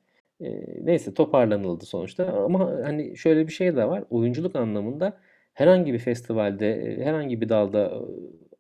Neyse 0.80 1.14
toparlanıldı 1.14 1.86
sonuçta. 1.86 2.24
Ama 2.26 2.70
hani 2.84 3.16
şöyle 3.16 3.46
bir 3.46 3.52
şey 3.52 3.76
de 3.76 3.88
var. 3.88 4.04
Oyunculuk 4.10 4.56
anlamında 4.56 5.18
herhangi 5.56 5.92
bir 5.92 5.98
festivalde, 5.98 6.70
e, 6.72 7.04
herhangi 7.04 7.40
bir 7.40 7.48
dalda 7.48 7.86
e, 7.86 7.98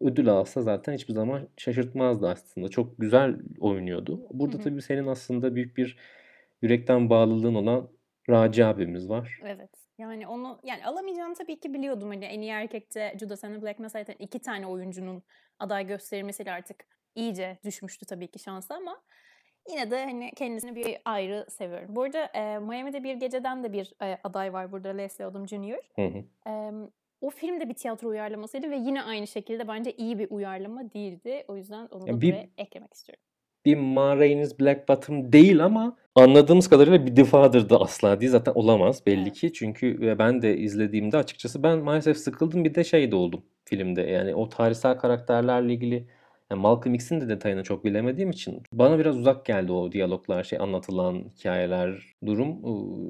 ödül 0.00 0.28
alsa 0.28 0.62
zaten 0.62 0.92
hiçbir 0.92 1.14
zaman 1.14 1.48
şaşırtmazdı 1.56 2.28
aslında. 2.28 2.68
Çok 2.68 2.98
güzel 2.98 3.36
oynuyordu. 3.60 4.26
Burada 4.30 4.58
hı. 4.58 4.62
tabii 4.62 4.82
senin 4.82 5.06
aslında 5.06 5.54
büyük 5.54 5.76
bir 5.76 5.98
yürekten 6.62 7.10
bağlılığın 7.10 7.54
olan 7.54 7.88
Raci 8.30 8.64
abimiz 8.64 9.08
var. 9.08 9.40
Evet. 9.44 9.70
Yani 9.98 10.26
onu 10.26 10.60
yani 10.64 10.86
alamayacağını 10.86 11.34
tabii 11.34 11.60
ki 11.60 11.74
biliyordum. 11.74 12.08
Hani 12.08 12.24
en 12.24 12.40
iyi 12.40 12.50
erkekte 12.50 13.14
Judas 13.20 13.44
and 13.44 13.54
the 13.54 13.62
Black 13.62 13.78
Messiah'tan 13.78 14.16
iki 14.18 14.38
tane 14.38 14.66
oyuncunun 14.66 15.22
aday 15.58 15.86
gösterilmesiyle 15.86 16.52
artık 16.52 16.84
iyice 17.14 17.58
düşmüştü 17.64 18.06
tabii 18.06 18.28
ki 18.30 18.38
şansı 18.38 18.74
ama 18.74 19.02
yine 19.70 19.90
de 19.90 20.04
hani 20.04 20.30
kendisini 20.36 20.74
bir 20.76 20.96
ayrı 21.04 21.46
seviyorum. 21.48 21.88
Bu 21.96 22.02
arada 22.02 22.24
e, 22.24 22.58
Miami'de 22.58 23.04
bir 23.04 23.14
geceden 23.14 23.64
de 23.64 23.72
bir 23.72 23.92
e, 24.02 24.18
aday 24.24 24.52
var 24.52 24.72
burada 24.72 24.88
Leslie 24.88 25.26
Odom 25.26 25.48
Jr. 25.48 25.78
Hı 25.96 26.02
hı. 26.06 26.50
E, 26.50 26.72
o 27.20 27.30
film 27.30 27.60
de 27.60 27.68
bir 27.68 27.74
tiyatro 27.74 28.08
uyarlamasıydı 28.08 28.70
ve 28.70 28.76
yine 28.76 29.02
aynı 29.02 29.26
şekilde 29.26 29.68
bence 29.68 29.92
iyi 29.92 30.18
bir 30.18 30.30
uyarlama 30.30 30.92
değildi. 30.94 31.44
O 31.48 31.56
yüzden 31.56 31.86
onu 31.90 32.06
da 32.06 32.20
bir 32.20 32.32
buraya 32.32 32.46
eklemek 32.58 32.94
istiyorum. 32.94 33.22
bir 33.64 33.76
Ma 33.76 34.16
Rainey's 34.16 34.60
Black 34.60 34.88
Bottom 34.88 35.32
değil 35.32 35.64
ama 35.64 35.96
anladığımız 36.14 36.68
kadarıyla 36.68 37.06
bir 37.06 37.14
The 37.16 37.24
Father 37.24 37.70
da 37.70 37.80
asla 37.80 38.20
değil. 38.20 38.32
Zaten 38.32 38.52
olamaz 38.54 39.06
belli 39.06 39.22
Evet. 39.22 39.32
ki. 39.32 39.52
Çünkü 39.52 40.00
ve 40.00 40.18
ben 40.18 40.42
de 40.42 40.56
izlediğimde 40.56 41.16
açıkçası 41.16 41.62
ben 41.62 41.78
maalesef 41.78 42.16
sıkıldım. 42.16 42.64
Bir 42.64 42.74
de 42.74 42.84
şey 42.84 43.10
de 43.10 43.16
oldum 43.16 43.42
filmde. 43.64 44.02
Yani 44.02 44.34
o 44.34 44.48
tarihsel 44.48 44.98
karakterlerle 44.98 45.72
ilgili 45.74 46.06
yani 46.50 46.60
Malcolm 46.60 46.94
X'in 46.94 47.20
de 47.20 47.28
detayını 47.28 47.62
çok 47.62 47.84
bilemediğim 47.84 48.30
için 48.30 48.62
bana 48.72 48.98
biraz 48.98 49.18
uzak 49.18 49.46
geldi 49.46 49.72
o 49.72 49.92
diyaloglar, 49.92 50.44
şey 50.44 50.58
anlatılan 50.58 51.14
hikayeler, 51.38 52.12
durum. 52.26 52.62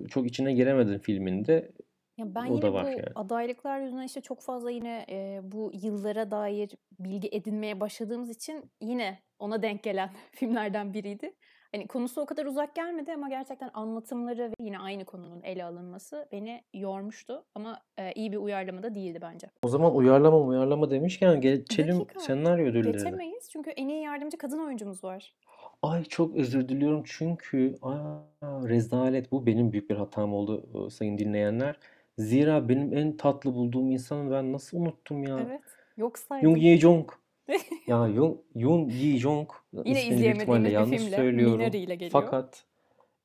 Çok 0.06 0.26
içine 0.26 0.52
giremedim 0.52 0.98
filminde. 0.98 1.72
Ya 2.18 2.34
ben 2.34 2.46
O 2.46 2.52
yine 2.54 2.62
da 2.62 2.72
var 2.72 2.84
bu 2.84 2.90
yani. 2.90 3.02
adaylıklar 3.14 3.80
yüzünden 3.80 4.02
işte 4.06 4.20
çok 4.20 4.42
fazla 4.42 4.70
yine 4.70 5.06
e, 5.10 5.40
bu 5.42 5.70
yıllara 5.82 6.30
dair 6.30 6.70
bilgi 6.98 7.28
edinmeye 7.32 7.80
başladığımız 7.80 8.30
için 8.30 8.70
yine 8.80 9.22
ona 9.38 9.62
denk 9.62 9.82
gelen 9.82 10.10
filmlerden 10.32 10.94
biriydi. 10.94 11.34
Hani 11.72 11.86
konusu 11.86 12.20
o 12.20 12.26
kadar 12.26 12.46
uzak 12.46 12.74
gelmedi 12.74 13.12
ama 13.12 13.28
gerçekten 13.28 13.70
anlatımları 13.74 14.50
ve 14.50 14.54
yine 14.60 14.78
aynı 14.78 15.04
konunun 15.04 15.42
ele 15.42 15.64
alınması 15.64 16.28
beni 16.32 16.62
yormuştu. 16.74 17.44
Ama 17.54 17.80
e, 17.98 18.12
iyi 18.12 18.32
bir 18.32 18.36
uyarlama 18.36 18.82
da 18.82 18.94
değildi 18.94 19.18
bence. 19.22 19.50
O 19.62 19.68
zaman 19.68 19.94
uyarlama 19.94 20.38
uyarlama 20.38 20.90
demişken 20.90 21.40
geçelim 21.40 22.00
Dakika. 22.00 22.20
senaryo 22.20 22.66
ödüllerine. 22.66 22.92
Geçemeyiz 22.92 23.50
çünkü 23.50 23.70
en 23.70 23.88
iyi 23.88 24.02
yardımcı 24.02 24.38
kadın 24.38 24.66
oyuncumuz 24.66 25.04
var. 25.04 25.34
Ay 25.82 26.04
çok 26.04 26.36
özür 26.36 26.68
diliyorum 26.68 27.02
çünkü 27.06 27.74
aa, 27.82 28.18
rezalet 28.42 29.32
bu 29.32 29.46
benim 29.46 29.72
büyük 29.72 29.90
bir 29.90 29.96
hatam 29.96 30.34
oldu 30.34 30.86
e, 30.86 30.90
sayın 30.90 31.18
dinleyenler. 31.18 31.78
Zira 32.18 32.68
benim 32.68 32.96
en 32.96 33.16
tatlı 33.16 33.54
bulduğum 33.54 33.90
insanı 33.90 34.30
ben 34.30 34.52
nasıl 34.52 34.78
unuttum 34.78 35.22
ya? 35.22 35.38
Evet. 35.46 35.62
Yok 35.96 36.18
saydım. 36.18 36.56
Ye 36.56 36.78
Jong. 36.78 37.10
Ya 37.86 38.08
Yoon, 38.08 38.42
Yoon 38.54 38.88
Ye 38.88 39.18
Jong 39.18 39.50
Yine 39.72 39.84
izleyemediğimiz 39.84 40.42
ihtimalle 40.42 40.64
bir 40.64 40.72
yanlış 40.72 41.02
filmle 41.02 41.16
söylüyorum. 41.16 41.58
Minari 41.58 41.78
ile 41.78 41.94
geliyor. 41.94 42.10
Fakat 42.12 42.64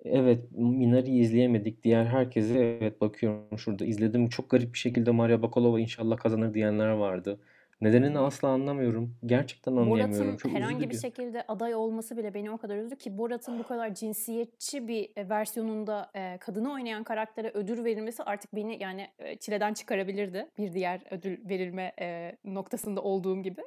evet 0.06 0.52
Minari'yi 0.52 1.22
izleyemedik. 1.22 1.84
Diğer 1.84 2.06
herkese 2.06 2.60
evet 2.82 3.02
bakıyorum 3.02 3.58
şurada 3.58 3.86
izledim. 3.86 4.30
Çok 4.30 4.50
garip 4.50 4.74
bir 4.74 4.80
şekilde 4.80 5.12
Maria 5.12 5.42
Bakalova 5.42 5.80
inşallah 5.80 6.18
kazanır 6.18 6.54
diyenler 6.54 6.90
vardı. 6.90 7.40
Nedenini 7.82 8.18
Hmm. 8.18 8.26
asla 8.26 8.48
anlamıyorum. 8.48 9.16
Gerçekten 9.26 9.72
anlayamıyorum. 9.72 10.28
Borat'ın 10.28 10.38
Çok 10.38 10.52
herhangi 10.52 10.90
bir 10.90 11.00
şekilde 11.00 11.44
aday 11.48 11.76
olması 11.76 12.18
bile 12.18 12.34
beni 12.34 12.52
o 12.52 12.58
kadar 12.58 12.78
üzdü 12.78 12.96
ki 12.96 13.18
Borat'ın 13.18 13.60
bu 13.60 13.64
kadar 13.64 13.94
cinsiyetçi 13.94 14.88
bir 14.88 15.10
e, 15.16 15.30
versiyonunda 15.30 16.12
e, 16.16 16.38
kadını 16.38 16.74
oynayan 16.74 17.04
karaktere 17.04 17.52
ödül 17.54 17.84
verilmesi 17.84 18.24
artık 18.24 18.56
beni 18.56 18.84
yani 18.84 19.08
e, 19.20 19.36
çileden 19.36 19.74
çıkarabilirdi. 19.74 20.48
Bir 20.58 20.74
diğer 20.74 21.02
ödül 21.12 21.50
verilme 21.50 21.94
e, 22.02 22.38
noktasında 22.46 23.02
olduğum 23.02 23.44
gibi. 23.44 23.62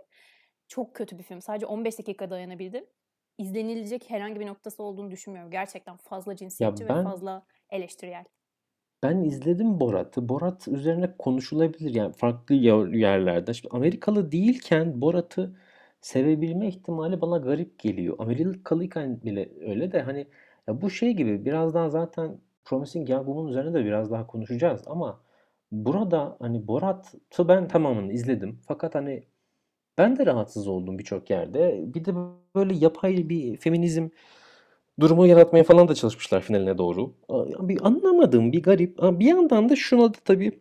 Çok 0.68 0.94
kötü 0.94 1.18
bir 1.18 1.22
film. 1.22 1.40
Sadece 1.40 1.66
15 1.66 1.98
dakika 1.98 2.30
dayanabildim. 2.30 2.84
İzlenilecek 3.38 4.10
herhangi 4.10 4.40
bir 4.40 4.46
noktası 4.46 4.82
olduğunu 4.82 5.10
düşünmüyorum. 5.10 5.50
Gerçekten 5.50 5.96
fazla 5.96 6.36
cinsiyetçi 6.36 6.84
ve 6.84 6.88
ben- 6.88 7.04
fazla 7.04 7.42
eleştirel. 7.70 8.24
Ben 9.02 9.20
izledim 9.20 9.80
Borat'ı. 9.80 10.28
Borat 10.28 10.68
üzerine 10.68 11.16
konuşulabilir 11.18 11.94
yani 11.94 12.12
farklı 12.12 12.54
yer- 12.54 12.92
yerlerde. 12.92 13.54
Şimdi 13.54 13.76
Amerikalı 13.76 14.32
değilken 14.32 15.00
Borat'ı 15.00 15.56
sevebilme 16.00 16.68
ihtimali 16.68 17.20
bana 17.20 17.38
garip 17.38 17.78
geliyor. 17.78 18.16
Amerikalıyken 18.18 19.22
bile 19.24 19.48
öyle 19.60 19.92
de 19.92 20.02
hani 20.02 20.26
ya 20.68 20.80
bu 20.80 20.90
şey 20.90 21.12
gibi 21.12 21.44
birazdan 21.44 21.88
zaten 21.88 22.38
Promising 22.64 23.10
Young 23.10 23.26
Woman 23.26 23.46
üzerine 23.50 23.74
de 23.74 23.84
biraz 23.84 24.10
daha 24.10 24.26
konuşacağız 24.26 24.82
ama 24.86 25.20
burada 25.72 26.36
hani 26.40 26.68
Borat'ı 26.68 27.48
ben 27.48 27.68
tamamını 27.68 28.12
izledim. 28.12 28.60
Fakat 28.66 28.94
hani 28.94 29.24
ben 29.98 30.16
de 30.18 30.26
rahatsız 30.26 30.68
oldum 30.68 30.98
birçok 30.98 31.30
yerde. 31.30 31.80
Bir 31.94 32.04
de 32.04 32.14
böyle 32.54 32.74
yapay 32.74 33.28
bir 33.28 33.56
feminizm 33.56 34.08
durumu 35.00 35.26
yaratmaya 35.26 35.64
falan 35.64 35.88
da 35.88 35.94
çalışmışlar 35.94 36.42
finaline 36.42 36.78
doğru. 36.78 37.14
Bir 37.68 37.86
anlamadığım 37.86 38.52
bir 38.52 38.62
garip. 38.62 38.98
Bir 39.02 39.26
yandan 39.26 39.68
da 39.68 39.76
şuna 39.76 40.14
da 40.14 40.18
tabii 40.24 40.60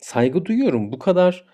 saygı 0.00 0.44
duyuyorum. 0.44 0.92
Bu 0.92 0.98
kadar 0.98 1.44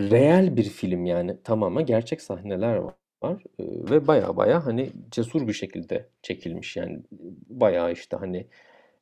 real 0.00 0.56
bir 0.56 0.64
film 0.64 1.06
yani 1.06 1.42
tamamen 1.44 1.86
gerçek 1.86 2.22
sahneler 2.22 2.76
var. 2.76 3.42
Ee, 3.60 3.64
Ve 3.90 4.06
baya 4.06 4.36
baya 4.36 4.66
hani 4.66 4.92
cesur 5.10 5.48
bir 5.48 5.52
şekilde 5.52 6.08
çekilmiş 6.22 6.76
yani 6.76 7.02
baya 7.50 7.90
işte 7.90 8.16
hani 8.16 8.46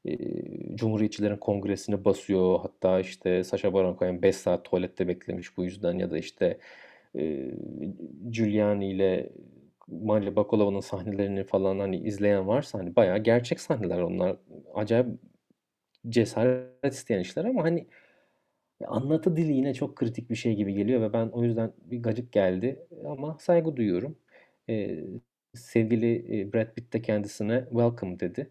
e, 0.04 0.76
Cumhuriyetçilerin 0.76 1.36
kongresine 1.36 2.04
basıyor. 2.04 2.60
Hatta 2.60 3.00
işte 3.00 3.44
Sacha 3.44 3.72
Baron 3.72 3.96
Cohen 3.98 4.22
5 4.22 4.36
saat 4.36 4.64
tuvalette 4.64 5.08
beklemiş 5.08 5.56
bu 5.56 5.64
yüzden 5.64 5.98
ya 5.98 6.10
da 6.10 6.18
işte 6.18 6.58
e, 7.18 7.50
Giuliani 8.30 8.90
ile 8.92 9.30
Maria 9.88 10.36
Bakalova'nın 10.36 10.80
sahnelerini 10.80 11.44
falan 11.44 11.78
hani 11.78 11.96
izleyen 11.98 12.48
varsa 12.48 12.78
hani 12.78 12.96
bayağı 12.96 13.18
gerçek 13.18 13.60
sahneler 13.60 13.98
onlar. 14.00 14.36
Acayip 14.74 15.06
cesaret 16.08 16.94
isteyen 16.94 17.20
işler 17.20 17.44
ama 17.44 17.64
hani 17.64 17.86
anlatı 18.86 19.36
dili 19.36 19.52
yine 19.52 19.74
çok 19.74 19.96
kritik 19.96 20.30
bir 20.30 20.34
şey 20.36 20.54
gibi 20.56 20.74
geliyor 20.74 21.00
ve 21.00 21.12
ben 21.12 21.28
o 21.28 21.44
yüzden 21.44 21.72
bir 21.84 22.02
gacık 22.02 22.32
geldi 22.32 22.86
ama 23.06 23.38
saygı 23.40 23.76
duyuyorum. 23.76 24.18
Ee, 24.68 25.04
sevgili 25.54 26.52
Brad 26.54 26.74
Pitt 26.74 26.92
de 26.92 27.02
kendisine 27.02 27.64
welcome 27.70 28.20
dedi 28.20 28.50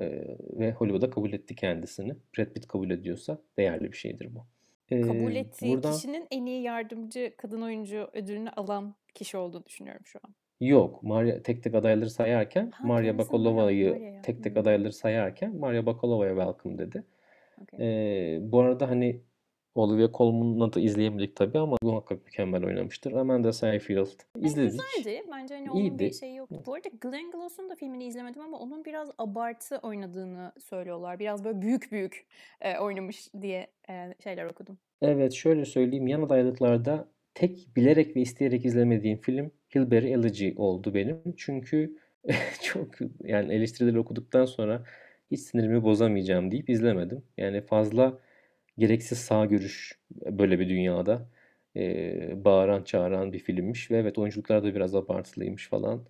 Ee, 0.00 0.36
ve 0.40 0.72
Hollywood'a 0.72 1.10
kabul 1.10 1.32
etti 1.32 1.54
kendisini. 1.54 2.14
Brad 2.38 2.46
Pitt 2.52 2.68
kabul 2.68 2.90
ediyorsa 2.90 3.38
değerli 3.56 3.92
bir 3.92 3.96
şeydir 3.96 4.34
bu. 4.34 4.46
Ee, 4.90 5.00
Kabul 5.00 5.34
ettiği 5.34 5.74
buradan 5.74 5.92
kişinin 5.92 6.26
en 6.30 6.46
iyi 6.46 6.62
yardımcı 6.62 7.34
kadın 7.38 7.62
oyuncu 7.62 8.08
ödülünü 8.12 8.50
alan 8.50 8.94
kişi 9.14 9.36
olduğunu 9.36 9.66
düşünüyorum 9.66 10.02
şu 10.06 10.18
an. 10.24 10.34
yok. 10.60 11.02
Maria 11.02 11.42
tek 11.42 11.62
tek 11.62 11.74
adayları 11.74 12.10
sayarken 12.10 12.70
Ha, 12.70 12.86
Maria 12.86 13.18
Bakalova'yı 13.18 14.20
tek 14.22 14.44
tek 14.44 14.54
Hmm. 14.54 14.62
adayları 14.62 14.92
sayarken 14.92 15.56
Maria 15.56 15.86
Bakalova'ya 15.86 16.34
welcome 16.34 16.78
dedi. 16.78 17.04
Okey. 17.62 17.78
Ee, 17.80 18.38
bu 18.52 18.60
arada 18.60 18.88
hani 18.90 19.20
Olivia 19.74 20.08
Colman'ı 20.14 20.72
da 20.72 20.80
izleyemedik 20.80 21.36
tabii 21.36 21.58
ama 21.58 21.76
muhakkak 21.82 22.24
mükemmel 22.24 22.64
oynamıştır. 22.64 23.12
Amanda 23.12 23.52
Seyfried 23.52 23.96
Yani 23.96 24.46
izledik. 24.46 24.80
güzeldi. 24.94 25.22
Bence 25.32 25.54
hani 25.54 25.70
onun 25.70 25.98
bir 25.98 26.04
İyiydi. 26.04 26.14
şeyi 26.14 26.36
yoktu. 26.36 26.62
Bu 26.66 26.74
arada 26.74 26.88
Glenn 27.00 27.30
Close'un 27.32 27.70
da 27.70 27.74
filmini 27.74 28.04
izlemedim 28.06 28.42
ama 28.42 28.58
onun 28.58 28.84
biraz 28.84 29.10
abartı 29.18 29.76
oynadığını 29.82 30.52
söylüyorlar. 30.58 31.18
Biraz 31.18 31.44
böyle 31.44 31.62
büyük 31.62 31.92
büyük 31.92 32.26
e, 32.60 32.78
oynamış 32.78 33.28
diye 33.42 33.66
e, 33.90 34.14
şeyler 34.24 34.44
okudum. 34.44 34.78
Evet 35.02 35.32
şöyle 35.32 35.64
söyleyeyim 35.64 36.06
yan 36.06 36.22
adaylıklarda 36.22 37.08
tek 37.34 37.68
bilerek 37.76 38.16
ve 38.16 38.20
isteyerek 38.20 38.64
izlemediğim 38.64 39.18
film 39.18 39.50
Hillbilly 39.74 40.12
Elegy 40.12 40.50
oldu 40.56 40.94
benim. 40.94 41.22
Çünkü 41.36 41.98
çok 42.62 42.88
yani 43.24 43.54
eleştirileri 43.54 43.98
okuduktan 43.98 44.44
sonra 44.44 44.82
hiç 45.30 45.40
sinirimi 45.40 45.82
bozamayacağım 45.82 46.50
deyip 46.50 46.70
izlemedim. 46.70 47.22
Yani 47.36 47.60
fazla 47.60 48.18
gereksiz 48.78 49.18
sağ 49.18 49.44
görüş 49.44 49.98
böyle 50.26 50.58
bir 50.58 50.68
dünyada 50.68 51.28
e, 51.76 52.44
bağıran 52.44 52.82
çağıran 52.84 53.32
bir 53.32 53.38
filmmiş 53.38 53.90
ve 53.90 53.98
evet 53.98 54.18
oyunculuklar 54.18 54.64
da 54.64 54.74
biraz 54.74 54.94
abartılıymış 54.94 55.68
falan. 55.68 56.04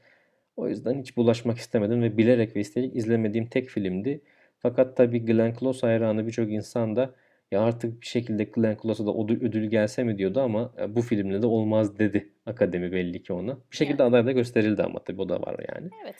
O 0.56 0.68
yüzden 0.68 1.00
hiç 1.00 1.16
bulaşmak 1.16 1.58
istemedim 1.58 2.02
ve 2.02 2.16
bilerek 2.16 2.56
ve 2.56 2.60
isteyerek 2.60 2.96
izlemediğim 2.96 3.46
tek 3.46 3.68
filmdi. 3.68 4.20
Fakat 4.58 4.96
tabii 4.96 5.24
Glenn 5.24 5.54
Close 5.60 5.86
hayranı 5.86 6.26
birçok 6.26 6.50
insan 6.50 6.96
da 6.96 7.14
ya 7.50 7.60
artık 7.60 8.00
bir 8.00 8.06
şekilde 8.06 8.44
Glenn 8.44 8.76
Close'a 8.82 9.06
da 9.06 9.12
ödül, 9.24 9.48
ödül 9.48 9.70
gelse 9.70 10.04
mi 10.04 10.18
diyordu 10.18 10.40
ama 10.40 10.74
e, 10.80 10.94
bu 10.94 11.02
filmle 11.02 11.42
de 11.42 11.46
olmaz 11.46 11.98
dedi 11.98 12.32
akademi 12.46 12.92
belli 12.92 13.22
ki 13.22 13.32
ona. 13.32 13.58
Bir 13.72 13.76
şekilde 13.76 14.02
Yani. 14.02 14.10
aday 14.10 14.26
da 14.26 14.32
gösterildi 14.32 14.82
ama 14.82 15.04
tabii 15.04 15.20
o 15.22 15.28
da 15.28 15.40
var 15.42 15.56
yani. 15.74 15.90
Evet. 16.04 16.14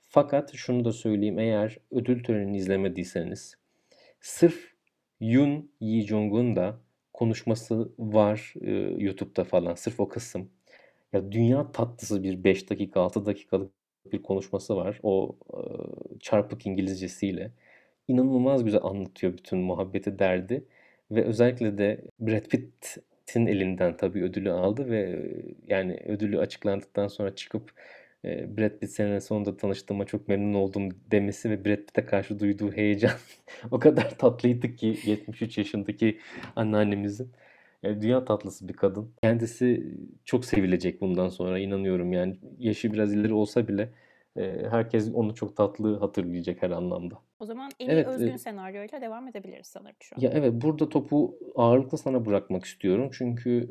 Fakat 0.00 0.54
şunu 0.54 0.84
da 0.84 0.92
söyleyeyim 0.92 1.38
eğer 1.38 1.78
ödül 1.90 2.24
törenini 2.24 2.56
izlemediyseniz 2.56 3.58
sırf 4.20 4.73
Yoon 5.32 5.70
Yi 5.80 6.06
Jong'un 6.06 6.56
da 6.56 6.80
konuşması 7.12 7.92
var 7.98 8.54
e, 8.60 8.70
YouTube'da 9.04 9.44
falan 9.44 9.74
sırf 9.74 10.00
o 10.00 10.08
kısım. 10.08 10.50
Ya 11.12 11.32
dünya 11.32 11.72
tatlısı 11.72 12.22
bir 12.22 12.44
5 12.44 12.70
dakika 12.70 13.00
6 13.00 13.26
dakikalık 13.26 13.72
bir 14.12 14.22
konuşması 14.22 14.76
var. 14.76 15.00
O 15.02 15.36
e, 15.54 15.58
çarpık 16.20 16.66
İngilizcesiyle. 16.66 17.50
İnanılmaz 18.08 18.64
güzel 18.64 18.80
anlatıyor 18.82 19.32
bütün 19.32 19.58
muhabbeti 19.58 20.18
derdi. 20.18 20.64
Ve 21.10 21.24
özellikle 21.24 21.78
de 21.78 22.00
Brad 22.20 22.48
Pitt'in 22.48 23.46
elinden 23.46 23.96
tabii 23.96 24.22
ödülü 24.22 24.50
aldı 24.52 24.90
ve 24.90 25.00
e, 25.00 25.54
yani 25.68 25.96
ödülü 26.06 26.38
açıklandıktan 26.38 27.08
sonra 27.08 27.34
çıkıp 27.34 27.72
Brad 28.24 28.78
Pitt 28.78 28.90
senin 28.90 29.18
sonunda 29.18 29.56
tanıştığıma 29.56 30.04
çok 30.04 30.28
memnun 30.28 30.54
oldum 30.54 30.88
demesi 31.10 31.50
ve 31.50 31.64
Brad 31.64 31.76
Pitt'e 31.76 32.06
karşı 32.06 32.38
duyduğu 32.38 32.72
heyecan 32.72 33.12
o 33.70 33.78
kadar 33.78 34.18
tatlıydı 34.18 34.74
ki 34.74 34.96
73 35.06 35.58
yaşındaki 35.58 36.18
anneannemizin. 36.56 37.32
Yani 37.82 38.02
dünya 38.02 38.24
tatlısı 38.24 38.68
bir 38.68 38.72
kadın. 38.72 39.10
Kendisi 39.22 39.94
çok 40.24 40.44
sevilecek 40.44 41.00
bundan 41.00 41.28
sonra 41.28 41.58
inanıyorum 41.58 42.12
yani. 42.12 42.36
Yaşı 42.58 42.92
biraz 42.92 43.14
ileri 43.14 43.32
olsa 43.32 43.68
bile 43.68 43.88
herkes 44.70 45.10
onu 45.14 45.34
çok 45.34 45.56
tatlı 45.56 45.98
hatırlayacak 45.98 46.62
her 46.62 46.70
anlamda. 46.70 47.14
O 47.40 47.44
zaman 47.44 47.70
en 47.80 47.86
iyi 47.86 47.92
Evet, 47.92 48.06
özgün 48.06 48.34
e, 48.34 48.38
senaryoyla 48.38 49.00
devam 49.00 49.28
edebiliriz 49.28 49.66
sanırım 49.66 49.96
şu 50.00 50.16
an. 50.16 50.20
ya 50.20 50.30
evet 50.34 50.52
burada 50.54 50.88
topu 50.88 51.38
ağırlıklı 51.56 51.98
sana 51.98 52.26
bırakmak 52.26 52.64
istiyorum. 52.64 53.10
Çünkü 53.12 53.68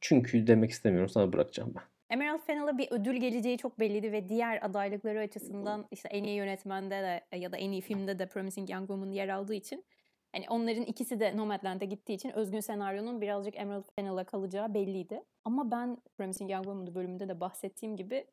çünkü 0.00 0.46
demek 0.46 0.70
istemiyorum 0.70 1.08
sana 1.08 1.32
bırakacağım 1.32 1.72
ben. 1.76 1.82
Emerald 2.10 2.40
Fennell'a 2.40 2.78
bir 2.78 2.88
ödül 2.90 3.16
geleceği 3.16 3.58
çok 3.58 3.80
belliydi 3.80 4.12
ve 4.12 4.28
diğer 4.28 4.66
adaylıkları 4.66 5.20
açısından 5.20 5.86
işte 5.90 6.08
en 6.08 6.24
iyi 6.24 6.36
yönetmende 6.36 7.22
de 7.30 7.36
ya 7.36 7.52
da 7.52 7.56
en 7.56 7.72
iyi 7.72 7.80
filmde 7.80 8.18
de 8.18 8.26
Promising 8.26 8.70
Young 8.70 8.88
Woman 8.88 9.10
yer 9.10 9.28
aldığı 9.28 9.54
için 9.54 9.84
hani 10.32 10.46
onların 10.50 10.82
ikisi 10.82 11.20
de 11.20 11.36
Nomadland'e 11.36 11.84
gittiği 11.84 12.14
için 12.14 12.30
özgün 12.30 12.60
senaryonun 12.60 13.20
birazcık 13.20 13.56
Emerald 13.56 13.84
Fennell'a 13.96 14.24
kalacağı 14.24 14.74
belliydi. 14.74 15.22
Ama 15.44 15.70
ben 15.70 15.98
Promising 16.16 16.50
Young 16.50 16.64
Woman 16.64 16.94
bölümünde 16.94 17.28
de 17.28 17.40
bahsettiğim 17.40 17.96
gibi 17.96 18.26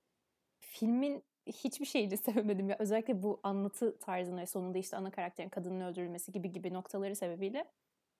filmin 0.60 1.24
hiçbir 1.48 1.86
şeyini 1.86 2.18
sevemedim 2.18 2.70
ya. 2.70 2.76
Özellikle 2.80 3.24
bu 3.24 3.40
anlatı 3.44 4.00
tarzını 4.00 4.42
ve 4.42 4.46
sonunda 4.46 4.78
işte 4.78 4.98
ana 4.98 5.12
karakterin 5.12 5.50
kadının 5.50 5.82
öldürülmesi 5.82 6.32
gibi 6.32 6.52
gibi 6.52 6.74
noktaları 6.74 7.16
sebebiyle 7.16 7.66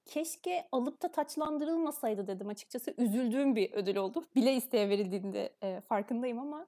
keşke 0.06 0.68
alıp 0.72 1.02
da 1.02 1.12
taçlandırılmasaydı 1.12 2.28
dedim 2.28 2.48
açıkçası. 2.48 2.94
Üzüldüğüm 2.98 3.56
bir 3.56 3.72
ödül 3.72 3.96
oldu. 3.96 4.26
Bile 4.36 4.54
isteye 4.54 4.90
verildiğinde 4.90 5.50
e, 5.64 5.82
farkındayım 5.82 6.40
ama 6.40 6.68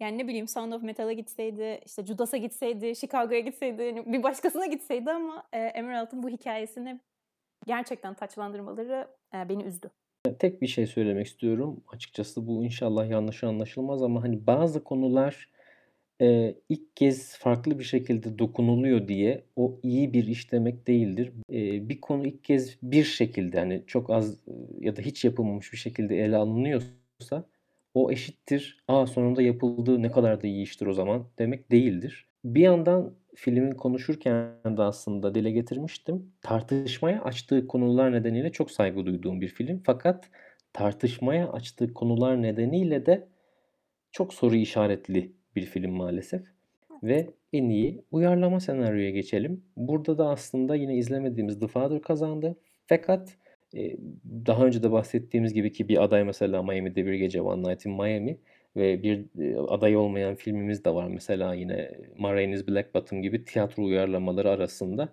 yani 0.00 0.18
ne 0.18 0.28
bileyim 0.28 0.48
Sound 0.48 0.72
of 0.72 0.82
Metal'a 0.82 1.12
gitseydi, 1.12 1.80
işte 1.86 2.06
Judas'a 2.06 2.36
gitseydi, 2.36 2.96
Chicago'ya 2.96 3.40
gitseydi, 3.40 3.84
hani 3.84 4.12
bir 4.12 4.22
başkasına 4.22 4.66
gitseydi 4.66 5.10
ama 5.10 5.44
e, 5.52 5.58
Emerald'ın 5.58 6.22
bu 6.22 6.28
hikayesini 6.28 7.00
gerçekten 7.66 8.14
taçlandırmaları 8.14 9.08
e, 9.34 9.48
beni 9.48 9.62
üzdü. 9.62 9.90
Tek 10.38 10.62
bir 10.62 10.66
şey 10.66 10.86
söylemek 10.86 11.26
istiyorum. 11.26 11.84
Açıkçası 11.88 12.46
bu 12.46 12.64
inşallah 12.64 13.10
yanlış 13.10 13.44
anlaşılmaz 13.44 14.02
ama 14.02 14.22
hani 14.22 14.46
bazı 14.46 14.84
konular 14.84 15.48
e, 16.20 16.54
ilk 16.68 16.96
kez 16.96 17.36
farklı 17.38 17.78
bir 17.78 17.84
şekilde 17.84 18.38
dokunuluyor 18.38 19.08
diye 19.08 19.44
o 19.56 19.80
iyi 19.82 20.12
bir 20.12 20.26
iş 20.26 20.52
demek 20.52 20.86
değildir. 20.86 21.32
E, 21.52 21.88
bir 21.88 22.00
konu 22.00 22.26
ilk 22.26 22.44
kez 22.44 22.78
bir 22.82 23.04
şekilde 23.04 23.58
hani 23.58 23.84
çok 23.86 24.10
az 24.10 24.38
ya 24.80 24.96
da 24.96 25.02
hiç 25.02 25.24
yapılmamış 25.24 25.72
bir 25.72 25.78
şekilde 25.78 26.24
ele 26.24 26.36
alınıyorsa 26.36 27.44
o 27.94 28.10
eşittir. 28.10 28.84
Aa 28.88 29.06
sonunda 29.06 29.42
yapıldı 29.42 30.02
ne 30.02 30.10
kadar 30.10 30.42
da 30.42 30.46
iyi 30.46 30.62
iştir 30.62 30.86
o 30.86 30.92
zaman 30.92 31.26
demek 31.38 31.70
değildir. 31.72 32.28
Bir 32.44 32.60
yandan 32.60 33.14
filmin 33.34 33.72
konuşurken 33.72 34.76
de 34.76 34.82
aslında 34.82 35.34
dile 35.34 35.50
getirmiştim. 35.50 36.32
Tartışmaya 36.42 37.22
açtığı 37.22 37.66
konular 37.66 38.12
nedeniyle 38.12 38.52
çok 38.52 38.70
saygı 38.70 39.06
duyduğum 39.06 39.40
bir 39.40 39.48
film. 39.48 39.82
Fakat 39.86 40.30
tartışmaya 40.72 41.52
açtığı 41.52 41.94
konular 41.94 42.42
nedeniyle 42.42 43.06
de 43.06 43.28
çok 44.12 44.34
soru 44.34 44.56
işaretli 44.56 45.32
bir 45.56 45.64
film 45.64 45.92
maalesef. 45.92 46.42
Ve 47.02 47.26
en 47.52 47.68
iyi 47.68 48.02
uyarlama 48.12 48.60
senaryoya 48.60 49.10
geçelim. 49.10 49.64
Burada 49.76 50.18
da 50.18 50.28
aslında 50.28 50.74
yine 50.74 50.96
izlemediğimiz 50.96 51.60
The 51.60 51.66
Father 51.66 52.02
kazandı. 52.02 52.56
Fakat 52.86 53.36
e, 53.76 53.96
daha 54.46 54.66
önce 54.66 54.82
de 54.82 54.92
bahsettiğimiz 54.92 55.54
gibi 55.54 55.72
ki 55.72 55.88
bir 55.88 56.02
aday 56.04 56.24
mesela 56.24 56.62
Miami'de 56.62 57.06
bir 57.06 57.14
gece 57.14 57.42
One 57.42 57.70
Night 57.70 57.86
in 57.86 57.92
Miami 57.92 58.38
ve 58.76 59.02
bir 59.02 59.24
e, 59.40 59.56
aday 59.56 59.96
olmayan 59.96 60.34
filmimiz 60.34 60.84
de 60.84 60.94
var. 60.94 61.08
Mesela 61.08 61.54
yine 61.54 61.90
Ma 62.18 62.34
Rainey's 62.34 62.68
Black 62.68 62.94
Bottom 62.94 63.22
gibi 63.22 63.44
tiyatro 63.44 63.84
uyarlamaları 63.84 64.50
arasında. 64.50 65.08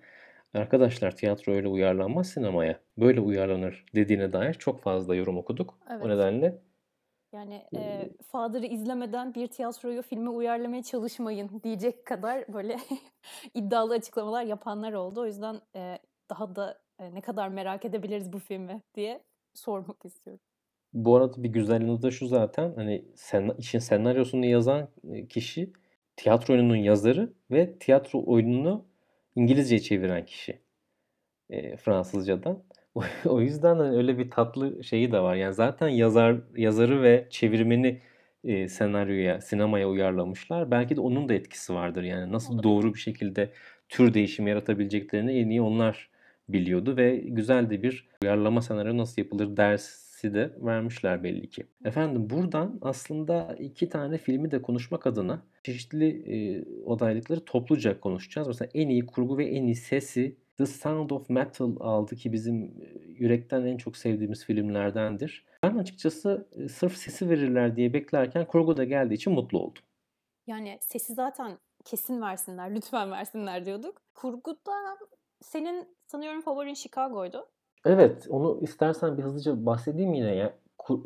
Arkadaşlar 0.54 1.16
tiyatro 1.16 1.54
öyle 1.54 1.68
uyarlanmaz 1.68 2.30
sinemaya. 2.30 2.80
Böyle 2.98 3.20
uyarlanır 3.20 3.86
dediğine 3.96 4.34
dair 4.34 4.54
çok 4.54 4.82
fazla 4.82 5.16
yorum 5.16 5.38
okuduk. 5.38 5.78
Evet. 5.92 6.06
O 6.06 6.10
nedenle 6.10 6.58
Yani 7.34 7.66
e, 7.76 8.10
Father'ı 8.24 8.66
izlemeden 8.66 9.34
bir 9.34 9.48
tiyatroyu 9.48 10.02
filme 10.02 10.30
uyarlamaya 10.30 10.84
çalışmayın 10.84 11.62
diyecek 11.64 12.06
kadar 12.06 12.54
böyle 12.54 12.78
iddialı 13.54 13.94
açıklamalar 13.94 14.44
yapanlar 14.44 14.94
oldu. 14.94 15.22
O 15.22 15.26
yüzden 15.26 15.62
e, 15.76 15.98
daha 16.30 16.56
da 16.56 16.80
e, 17.00 17.14
ne 17.14 17.22
kadar 17.22 17.50
merak 17.50 17.86
edebiliriz 17.86 18.34
bu 18.34 18.40
filmi 18.40 18.82
diye 18.96 19.24
sormak 19.54 20.06
istiyorum. 20.06 20.42
Bu 20.94 21.16
arada 21.16 21.44
bir 21.44 21.50
güzelliği 21.50 22.02
de 22.02 22.12
şu 22.12 22.28
zaten 22.28 22.74
hani 22.76 23.06
sen, 23.16 23.52
işin 23.58 23.80
senaryosunu 23.80 24.46
yazan 24.46 24.88
kişi 25.30 25.74
tiyatro 26.16 26.54
oyununun 26.54 26.76
yazarı 26.76 27.34
ve 27.52 27.78
tiyatro 27.80 28.24
oyununu 28.26 28.86
İngilizceye 29.36 29.80
çeviren 29.80 30.26
kişi 30.26 30.62
e, 31.50 31.78
Fransızcadan. 31.78 32.64
o 33.26 33.42
yüzden 33.42 33.76
hani 33.76 33.98
öyle 33.98 34.18
bir 34.18 34.32
tatlı 34.32 34.84
şeyi 34.84 35.12
de 35.12 35.20
var. 35.20 35.36
Yani 35.36 35.54
zaten 35.54 35.88
yazar 35.88 36.36
yazarı 36.56 37.02
ve 37.02 37.28
çevirmeni 37.30 38.02
e, 38.44 38.68
senaryoya, 38.68 39.42
sinemaya 39.42 39.90
uyarlamışlar. 39.90 40.72
Belki 40.72 40.96
de 40.96 41.02
onun 41.02 41.30
da 41.30 41.34
etkisi 41.34 41.74
vardır. 41.74 42.04
Yani 42.04 42.32
nasıl 42.32 42.64
doğru 42.64 42.94
bir 42.94 43.00
şekilde 43.00 43.52
tür 43.90 44.14
değişimi 44.14 44.50
yaratabileceklerini 44.50 45.32
en 45.40 45.50
iyi 45.50 45.62
onlar 45.62 46.10
biliyordu 46.50 46.98
ve 46.98 47.18
güzel 47.18 47.70
de 47.70 47.84
bir 47.84 48.10
uyarlama 48.24 48.62
senaryo 48.62 48.98
nasıl 48.98 49.22
yapılır 49.22 49.58
dersi 49.58 50.34
de 50.34 50.52
vermişler 50.60 51.24
belli 51.24 51.50
ki. 51.50 51.64
Efendim 51.86 52.30
buradan 52.30 52.80
aslında 52.82 53.56
iki 53.60 53.90
tane 53.90 54.18
filmi 54.18 54.52
de 54.52 54.62
konuşmak 54.62 55.08
adına 55.08 55.44
çeşitli 55.64 56.08
e, 56.08 56.64
adaylıkları 56.94 57.46
topluca 57.46 58.00
konuşacağız. 58.00 58.48
Mesela 58.48 58.70
en 58.74 58.90
iyi 58.90 59.06
kurgu 59.06 59.38
ve 59.38 59.46
en 59.46 59.64
iyi 59.64 59.76
sesi 59.76 60.36
The 60.62 60.66
Sound 60.66 61.10
of 61.10 61.30
Metal 61.30 61.76
aldı 61.80 62.16
ki 62.16 62.34
bizim 62.34 62.74
yürekten 63.08 63.66
en 63.66 63.78
çok 63.78 63.98
sevdiğimiz 63.98 64.46
filmlerdendir. 64.46 65.46
Ben 65.64 65.78
açıkçası 65.78 66.48
sırf 66.70 66.98
sesi 66.98 67.30
verirler 67.30 67.76
diye 67.76 67.94
beklerken 67.94 68.46
kurgu 68.46 68.78
da 68.78 68.84
geldiği 68.84 69.14
için 69.14 69.34
mutlu 69.34 69.60
oldum. 69.60 69.84
Yani 70.48 70.78
sesi 70.82 71.14
zaten 71.14 71.58
kesin 71.86 72.22
versinler, 72.22 72.76
lütfen 72.76 73.12
versinler 73.12 73.66
diyorduk. 73.66 74.02
Kurguda 74.14 74.98
senin 75.42 75.88
sanıyorum 76.08 76.42
favorin 76.42 76.74
Chicago'ydu. 76.74 77.48
Evet, 77.86 78.28
onu 78.30 78.60
istersen 78.62 79.18
bir 79.18 79.24
hızlıca 79.24 79.66
bahsedeyim 79.66 80.14
yine 80.14 80.36
ya. 80.36 80.54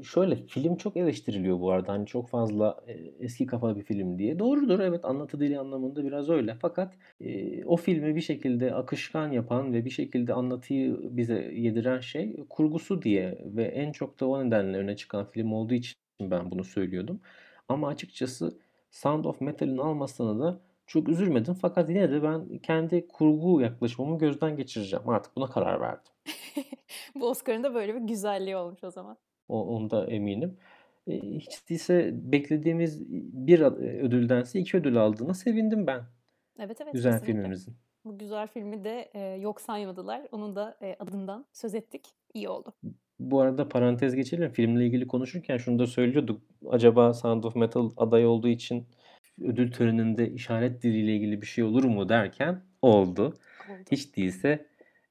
Şöyle 0.04 0.36
film 0.36 0.76
çok 0.76 0.98
eleştiriliyor 0.98 1.60
bu 1.60 1.72
arada. 1.72 1.92
Hani 1.94 2.06
çok 2.06 2.30
fazla 2.30 2.78
eski 3.20 3.46
kafa 3.46 3.76
bir 3.76 3.84
film 3.84 4.20
diye. 4.20 4.40
Doğrudur 4.40 4.80
evet 4.80 5.06
anlatı 5.06 5.40
dili 5.40 5.60
anlamında 5.60 6.06
biraz 6.06 6.30
öyle. 6.30 6.58
Fakat 6.62 6.94
e, 7.22 7.66
o 7.66 7.78
filmi 7.78 8.16
bir 8.16 8.22
şekilde 8.22 8.74
akışkan 8.74 9.32
yapan 9.32 9.74
ve 9.74 9.86
bir 9.86 9.90
şekilde 9.90 10.34
anlatıyı 10.34 11.00
bize 11.04 11.52
yediren 11.56 12.00
şey 12.00 12.46
kurgusu 12.50 13.02
diye 13.02 13.38
ve 13.46 13.64
en 13.64 13.92
çok 13.92 14.20
da 14.20 14.28
o 14.28 14.46
nedenle 14.46 14.78
öne 14.78 14.96
çıkan 14.96 15.26
film 15.26 15.54
olduğu 15.54 15.74
için 15.74 15.98
ben 16.22 16.52
bunu 16.52 16.64
söylüyordum. 16.64 17.22
Ama 17.70 17.88
açıkçası 17.88 18.58
Sound 18.92 19.26
of 19.26 19.42
Metal'in 19.42 19.78
almasına 19.78 20.40
da 20.40 20.60
çok 20.88 21.10
üzülmedim. 21.10 21.54
Fakat 21.54 21.90
yine 21.90 22.12
de 22.12 22.24
ben 22.24 22.58
kendi 22.58 23.08
kurgu 23.08 23.62
yaklaşımımı 23.62 24.18
gözden 24.18 24.56
geçireceğim. 24.58 25.10
Artık 25.10 25.36
buna 25.36 25.48
karar 25.48 25.82
verdim. 25.82 26.12
Bu 27.16 27.30
Oscar'ın 27.30 27.64
da 27.64 27.74
böyle 27.74 27.96
bir 27.96 28.02
güzelliği 28.02 28.56
olmuş 28.56 28.84
o 28.84 28.92
zaman. 28.92 29.18
O, 29.50 29.76
onda 29.76 30.06
eminim. 30.08 30.58
E, 31.08 31.22
hiç 31.22 31.70
değilse 31.70 32.12
beklediğimiz 32.14 33.10
bir 33.48 33.60
ödüldense 34.02 34.60
iki 34.60 34.78
ödül 34.78 34.98
aldığına 34.98 35.34
sevindim 35.34 35.88
ben. 35.88 36.02
Evet 36.60 36.82
evet. 36.82 36.94
Güzel 36.94 37.12
kesinlikle. 37.12 37.34
filmimizin. 37.34 37.76
Bu 38.06 38.18
güzel 38.18 38.48
filmi 38.48 38.84
de 38.84 39.10
e, 39.14 39.20
yok 39.20 39.62
saymadılar. 39.62 40.22
Onun 40.32 40.56
da 40.56 40.78
e, 40.82 40.96
adından 41.00 41.46
söz 41.54 41.76
ettik. 41.76 42.06
İyi 42.34 42.50
oldu. 42.50 42.74
Bu 43.20 43.42
arada 43.42 43.70
parantez 43.70 44.16
geçelim. 44.16 44.52
Filmle 44.52 44.86
ilgili 44.86 45.08
konuşurken 45.08 45.58
şunu 45.58 45.80
da 45.80 45.88
söylüyorduk. 45.88 46.42
Acaba 46.70 47.14
Sound 47.14 47.44
of 47.44 47.56
Metal 47.56 47.92
aday 47.98 48.26
olduğu 48.26 48.48
için 48.48 48.88
ödül 49.42 49.72
töreninde 49.72 50.32
işaret 50.32 50.84
diliyle 50.84 51.16
ilgili 51.16 51.42
bir 51.42 51.48
şey 51.48 51.64
olur 51.64 51.84
mu 51.84 52.10
derken 52.10 52.62
oldu. 52.82 53.26
Oldu. 53.26 53.36
Hiç 53.92 54.18
değilse 54.18 54.66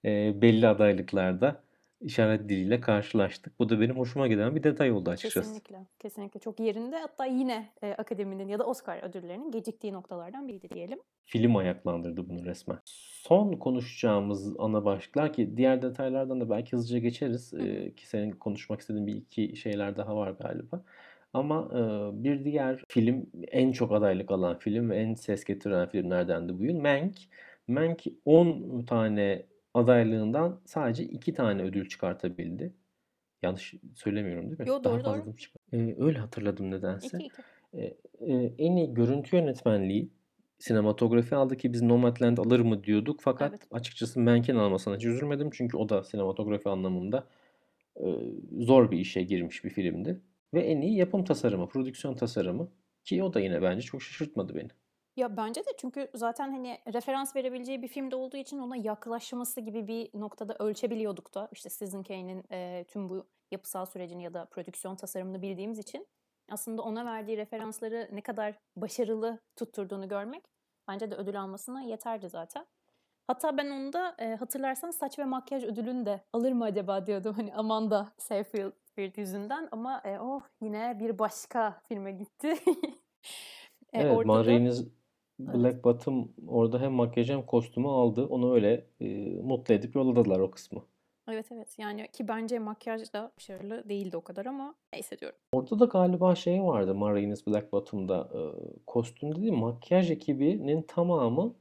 e, 0.04 0.42
belli 0.42 0.68
adaylıklarda 0.68 1.63
işaret 2.04 2.48
diliyle 2.48 2.80
karşılaştık. 2.80 3.58
Bu 3.58 3.68
da 3.68 3.80
benim 3.80 3.98
hoşuma 3.98 4.28
giden 4.28 4.56
bir 4.56 4.62
detay 4.62 4.92
oldu 4.92 5.10
açıkçası. 5.10 5.40
Kesinlikle. 5.40 5.86
Kesinlikle 5.98 6.40
çok 6.40 6.60
yerinde. 6.60 6.98
Hatta 6.98 7.24
yine 7.24 7.68
e, 7.82 7.92
akademinin 7.92 8.48
ya 8.48 8.58
da 8.58 8.66
Oscar 8.66 9.02
ödüllerinin 9.02 9.50
geciktiği 9.50 9.92
noktalardan 9.92 10.48
biriydi 10.48 10.70
diyelim. 10.70 10.98
Film 11.24 11.56
ayaklandırdı 11.56 12.28
bunu 12.28 12.44
resmen. 12.44 12.78
Son 12.84 13.52
konuşacağımız 13.52 14.54
ana 14.58 14.84
başlıklar 14.84 15.32
ki 15.32 15.56
diğer 15.56 15.82
detaylardan 15.82 16.40
da 16.40 16.50
belki 16.50 16.72
hızlıca 16.72 16.98
geçeriz. 16.98 17.54
E, 17.54 17.94
ki 17.94 18.08
senin 18.08 18.30
konuşmak 18.30 18.80
istediğin 18.80 19.06
bir 19.06 19.14
iki 19.16 19.56
şeyler 19.56 19.96
daha 19.96 20.16
var 20.16 20.30
galiba. 20.30 20.82
Ama 21.32 21.68
e, 21.72 21.80
bir 22.24 22.44
diğer 22.44 22.82
film 22.88 23.26
en 23.48 23.72
çok 23.72 23.92
adaylık 23.92 24.30
alan 24.30 24.58
film 24.58 24.90
ve 24.90 24.96
en 24.96 25.14
ses 25.14 25.44
getiren 25.44 25.88
filmlerden 25.88 26.48
de 26.48 26.58
bu 26.58 26.64
yıl 26.64 26.80
Mank. 26.80 27.14
Mank 27.68 28.04
10 28.24 28.82
tane 28.82 29.46
adaylığından 29.74 30.60
sadece 30.64 31.04
2 31.04 31.34
tane 31.34 31.62
ödül 31.62 31.88
çıkartabildi. 31.88 32.74
Yanlış 33.42 33.74
söylemiyorum 33.94 34.50
değil 34.50 34.60
mi? 34.60 34.68
Yo, 34.68 34.84
Daha 34.84 34.94
doğru, 34.94 35.02
fazla 35.02 35.18
doğru. 35.18 35.24
mı 35.30 35.36
çıkar- 35.36 35.60
E, 35.72 35.96
öyle 36.04 36.18
hatırladım 36.18 36.70
nedense. 36.70 37.18
2-2. 37.18 37.42
E, 37.74 37.84
e, 38.20 38.54
en 38.58 38.76
iyi 38.76 38.94
görüntü 38.94 39.36
yönetmenliği 39.36 40.10
sinematografi 40.58 41.34
aldı 41.36 41.56
ki 41.56 41.72
biz 41.72 41.82
Nomadland 41.82 42.38
alır 42.38 42.60
mı 42.60 42.84
diyorduk. 42.84 43.20
Fakat 43.22 43.50
Evet. 43.50 43.62
açıkçası 43.70 44.20
Mank'in 44.20 44.56
almasına 44.56 44.96
hiç 44.96 45.04
üzülmedim. 45.04 45.50
Çünkü 45.52 45.76
o 45.76 45.88
da 45.88 46.04
sinematografi 46.04 46.68
anlamında 46.68 47.26
e, 47.96 48.04
zor 48.58 48.90
bir 48.90 48.98
işe 48.98 49.22
girmiş 49.22 49.64
bir 49.64 49.70
filmdi. 49.70 50.20
Ve 50.54 50.60
en 50.60 50.80
iyi 50.80 50.96
yapım 50.96 51.24
tasarımı, 51.24 51.68
prodüksiyon 51.68 52.14
tasarımı 52.14 52.68
ki 53.04 53.22
o 53.22 53.34
da 53.34 53.40
yine 53.40 53.62
bence 53.62 53.80
çok 53.82 54.02
şaşırtmadı 54.02 54.54
beni. 54.54 54.68
Ya 55.16 55.36
bence 55.36 55.60
de 55.60 55.70
çünkü 55.78 56.10
zaten 56.14 56.50
hani 56.50 56.78
referans 56.92 57.36
verebileceği 57.36 57.82
bir 57.82 57.88
filmde 57.88 58.16
olduğu 58.16 58.36
için 58.36 58.58
ona 58.58 58.76
yaklaşması 58.76 59.60
gibi 59.60 59.88
bir 59.88 60.20
noktada 60.20 60.56
ölçebiliyorduk 60.58 61.34
da. 61.34 61.48
İşte 61.52 61.70
Citizen 61.70 62.02
Kane'in 62.02 62.44
e, 62.52 62.84
tüm 62.88 63.08
bu 63.08 63.26
yapısal 63.50 63.86
sürecini 63.86 64.22
ya 64.22 64.34
da 64.34 64.44
prodüksiyon 64.44 64.96
tasarımını 64.96 65.42
bildiğimiz 65.42 65.78
için 65.78 66.06
aslında 66.50 66.82
ona 66.82 67.04
verdiği 67.04 67.36
referansları 67.36 68.08
ne 68.12 68.20
kadar 68.20 68.54
başarılı 68.76 69.38
tutturduğunu 69.56 70.08
görmek 70.08 70.44
bence 70.88 71.10
de 71.10 71.14
ödül 71.14 71.40
almasına 71.40 71.82
yeterdi 71.82 72.28
zaten. 72.28 72.66
Hatta 73.26 73.56
ben 73.56 73.70
onu 73.70 73.92
da 73.92 74.16
e, 74.18 74.34
hatırlarsan 74.34 74.90
saç 74.90 75.18
ve 75.18 75.24
makyaj 75.24 75.64
ödülünü 75.64 76.06
de 76.06 76.24
alır 76.32 76.52
mı 76.52 76.64
acaba 76.64 77.06
diyordum 77.06 77.34
hani 77.34 77.54
Amanda 77.54 78.12
Seyfried 78.18 79.16
yüzünden 79.16 79.68
ama 79.72 80.02
e, 80.04 80.18
oh 80.18 80.42
yine 80.60 81.00
bir 81.00 81.18
başka 81.18 81.80
filme 81.88 82.12
gitti. 82.12 82.48
e, 83.92 84.02
Evet, 84.02 84.16
orada 84.16 84.26
Ma 84.26 84.46
da 84.46 84.50
evet. 85.40 85.54
Black 85.54 85.84
Bottom 85.84 86.32
orada 86.48 86.80
hem 86.80 86.92
makyaj 86.92 87.30
hem 87.30 87.46
kostümü 87.46 87.88
aldı. 87.88 88.26
Onu 88.26 88.54
öyle 88.54 88.86
e, 89.00 89.06
mutlu 89.42 89.74
edip 89.74 89.94
yolladılar 89.94 90.38
o 90.38 90.50
kısmı. 90.50 90.82
Evet 91.28 91.52
evet 91.52 91.78
yani 91.78 92.08
ki 92.12 92.28
bence 92.28 92.58
makyaj 92.58 93.12
da 93.12 93.32
başarılı 93.36 93.88
değildi 93.88 94.16
o 94.16 94.20
kadar 94.20 94.46
ama 94.46 94.74
neyse 94.92 95.18
diyorum. 95.18 95.38
Orada 95.52 95.80
da 95.80 95.84
galiba 95.84 96.34
şey 96.34 96.62
vardı 96.62 96.94
Ma 96.94 97.12
Rainey's 97.12 97.46
Black 97.46 97.72
Bottom'da 97.72 98.28
e, 98.34 98.40
kostüm 98.86 99.36
değil 99.36 99.52
makyaj 99.52 100.10
ekibinin 100.10 100.82
tamamı 100.82 101.54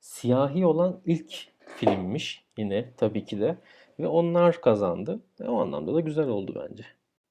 siyahi 0.00 0.66
olan 0.66 1.00
ilk 1.06 1.34
filmmiş 1.66 2.44
yine 2.58 2.92
tabii 2.96 3.24
ki 3.24 3.40
de 3.40 3.56
ve 3.98 4.06
onlar 4.06 4.60
kazandı. 4.60 5.20
E, 5.40 5.44
o 5.44 5.60
anlamda 5.60 5.94
da 5.94 6.00
güzel 6.00 6.28
oldu 6.28 6.66
bence. 6.68 6.84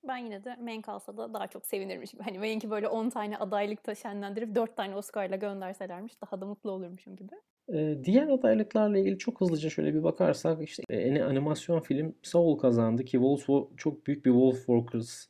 Ben 0.07 0.17
yine 0.17 0.43
de 0.43 0.55
Mank 0.55 0.89
alsa 0.89 1.17
da 1.17 1.33
daha 1.33 1.47
çok 1.47 1.65
sevinirmişim. 1.65 2.19
Hani 2.19 2.39
Mank'i 2.39 2.69
böyle 2.69 2.87
10 2.87 3.09
tane 3.09 3.37
adaylıkta 3.37 3.95
şenlendirip 3.95 4.55
4 4.55 4.77
tane 4.77 4.95
Oscar'la 4.95 5.35
gönderselermiş 5.35 6.21
daha 6.21 6.41
da 6.41 6.45
mutlu 6.45 6.71
olurmuşum 6.71 7.15
gibi. 7.15 7.35
Ee, 7.73 7.97
diğer 8.03 8.27
adaylıklarla 8.27 8.97
ilgili 8.97 9.17
çok 9.17 9.41
hızlıca 9.41 9.69
şöyle 9.69 9.93
bir 9.93 10.03
bakarsak 10.03 10.61
işte 10.61 10.83
e, 10.89 10.97
en 10.97 11.21
animasyon 11.21 11.79
film 11.79 12.15
Soul 12.23 12.57
kazandı 12.57 13.05
ki 13.05 13.11
Wolf 13.11 13.47
çok 13.77 14.07
büyük 14.07 14.25
bir 14.25 14.31
Wolfwalkers 14.31 15.25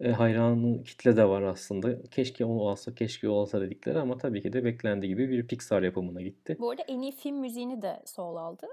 e, 0.00 0.10
hayranı 0.10 0.82
kitle 0.84 1.16
de 1.16 1.28
var 1.28 1.42
aslında. 1.42 2.02
Keşke 2.02 2.44
onu 2.44 2.68
alsa, 2.68 2.94
keşke 2.94 3.28
o 3.28 3.40
alsa 3.40 3.60
dedikleri 3.60 3.98
ama 3.98 4.18
tabii 4.18 4.42
ki 4.42 4.52
de 4.52 4.64
beklendiği 4.64 5.12
gibi 5.12 5.28
bir 5.28 5.46
Pixar 5.46 5.82
yapımına 5.82 6.22
gitti. 6.22 6.56
Bu 6.60 6.70
arada 6.70 6.82
en 6.88 7.00
iyi 7.00 7.12
film 7.12 7.36
müziğini 7.36 7.82
de 7.82 8.02
Soul 8.06 8.36
aldı. 8.36 8.66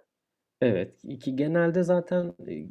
Evet, 0.62 1.02
ki 1.22 1.36
genelde 1.36 1.84
zaten 1.84 2.34
e, 2.48 2.66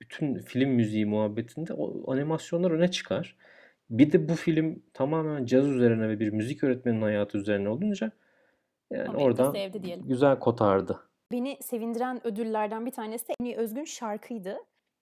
bütün 0.00 0.38
film 0.38 0.70
müziği 0.70 1.06
muhabbetinde 1.06 1.72
o 1.72 2.12
animasyonlar 2.12 2.70
öne 2.70 2.90
çıkar. 2.90 3.36
Bir 3.90 4.12
de 4.12 4.28
bu 4.28 4.34
film 4.34 4.82
tamamen 4.94 5.44
caz 5.44 5.68
üzerine 5.68 6.08
ve 6.08 6.20
bir 6.20 6.30
müzik 6.30 6.64
öğretmeninin 6.64 7.02
hayatı 7.02 7.38
üzerine 7.38 7.68
olunca 7.68 8.12
yani 8.90 9.16
oradan 9.16 9.52
sevdi 9.52 9.82
diyelim. 9.82 10.08
güzel 10.08 10.38
kotardı. 10.38 11.00
Beni 11.32 11.58
sevindiren 11.60 12.26
ödüllerden 12.26 12.86
bir 12.86 12.90
tanesi 12.90 13.28
de 13.28 13.32
en 13.40 13.44
iyi 13.44 13.56
özgün 13.56 13.84
şarkıydı. 13.84 14.58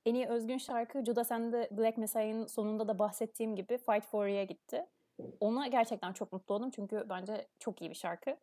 En 0.06 0.14
iyi 0.14 0.26
özgün 0.26 0.58
şarkı 0.58 1.04
Judas 1.04 1.32
and 1.32 1.52
the 1.52 1.68
Black 1.76 1.98
Messiah'ın 1.98 2.46
sonunda 2.46 2.88
da 2.88 2.98
bahsettiğim 2.98 3.56
gibi 3.56 3.78
Fight 3.78 4.04
For 4.04 4.26
You'ya 4.26 4.44
gitti. 4.44 4.86
Ona 5.40 5.66
gerçekten 5.66 6.12
çok 6.12 6.32
mutlu 6.32 6.54
oldum 6.54 6.70
çünkü 6.70 7.06
bence 7.08 7.46
çok 7.58 7.82
iyi 7.82 7.90
bir 7.90 7.94
şarkı. 7.94 8.36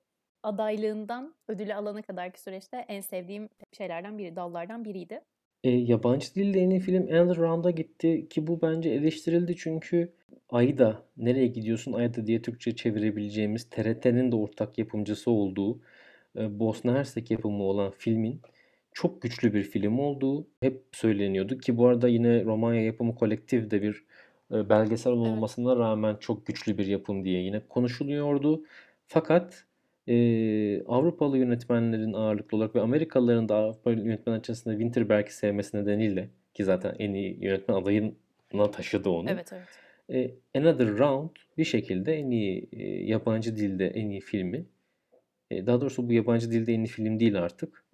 Adaylığından 0.43 1.35
ödülü 1.47 1.73
alana 1.73 2.01
kadarki 2.01 2.41
süreçte 2.41 2.77
en 2.77 3.01
sevdiğim 3.01 3.49
şeylerden 3.71 4.17
biri, 4.17 4.35
dallardan 4.35 4.85
biriydi. 4.85 5.21
E, 5.63 5.69
yabancı 5.69 6.35
dilde 6.35 6.59
en 6.59 6.69
iyi 6.69 6.79
film 6.79 7.03
Another 7.03 7.37
Round'a 7.37 7.71
gitti 7.71 8.27
ki 8.29 8.47
bu 8.47 8.61
bence 8.61 8.89
eleştirildi 8.89 9.55
çünkü 9.57 10.13
Ayda 10.49 11.03
nereye 11.17 11.47
gidiyorsun 11.47 11.93
Ayda 11.93 12.27
diye 12.27 12.41
Türkçe 12.41 12.75
çevirebileceğimiz 12.75 13.69
TRT'nin 13.69 14.31
de 14.31 14.35
ortak 14.35 14.77
yapımcısı 14.77 15.31
olduğu 15.31 15.79
e, 16.37 16.59
Bosna 16.59 16.93
Hersek 16.93 17.31
yapımı 17.31 17.63
olan 17.63 17.91
filmin 17.97 18.41
çok 18.93 19.21
güçlü 19.21 19.53
bir 19.53 19.63
film 19.63 19.99
olduğu 19.99 20.47
hep 20.61 20.83
söyleniyordu 20.91 21.57
ki 21.57 21.77
bu 21.77 21.87
arada 21.87 22.07
yine 22.07 22.45
Romanya 22.45 22.81
yapımı 22.83 23.15
kolektif 23.15 23.71
de 23.71 23.81
bir 23.81 24.05
e, 24.53 24.69
belgesel 24.69 25.11
Evet. 25.11 25.21
olmasına 25.21 25.75
rağmen 25.77 26.15
çok 26.19 26.45
güçlü 26.47 26.77
bir 26.77 26.87
yapım 26.87 27.25
diye 27.25 27.41
yine 27.43 27.59
konuşuluyordu. 27.69 28.65
Fakat 29.07 29.65
e, 30.07 30.83
Avrupalı 30.83 31.37
yönetmenlerin 31.37 32.13
ağırlıklı 32.13 32.57
olarak 32.57 32.75
ve 32.75 32.81
Amerikalıların 32.81 33.49
da 33.49 33.55
Avrupalı 33.55 33.93
yönetmen 33.95 34.33
açısından 34.33 34.75
Winterberg'i 34.75 35.33
sevmesi 35.33 35.77
nedeniyle 35.77 36.29
ki 36.53 36.63
zaten 36.63 36.95
en 36.99 37.13
iyi 37.13 37.37
yönetmen 37.45 37.75
adayına 37.75 38.71
taşıdı 38.71 39.09
onu. 39.09 39.29
Evet 39.29 39.53
evet. 39.53 39.67
E, 40.53 40.59
Another 40.59 40.97
Round 40.97 41.29
bir 41.57 41.63
şekilde 41.63 42.13
en 42.13 42.31
iyi 42.31 42.69
e, 42.71 42.83
yabancı 42.87 43.57
dilde 43.57 43.87
en 43.87 44.09
iyi 44.09 44.21
filmi. 44.21 44.65
E, 45.51 45.65
daha 45.65 45.81
doğrusu 45.81 46.09
bu 46.09 46.13
yabancı 46.13 46.51
dilde 46.51 46.73
en 46.73 46.79
iyi 46.79 46.87
film 46.87 47.19
değil 47.19 47.39
artık. 47.39 47.85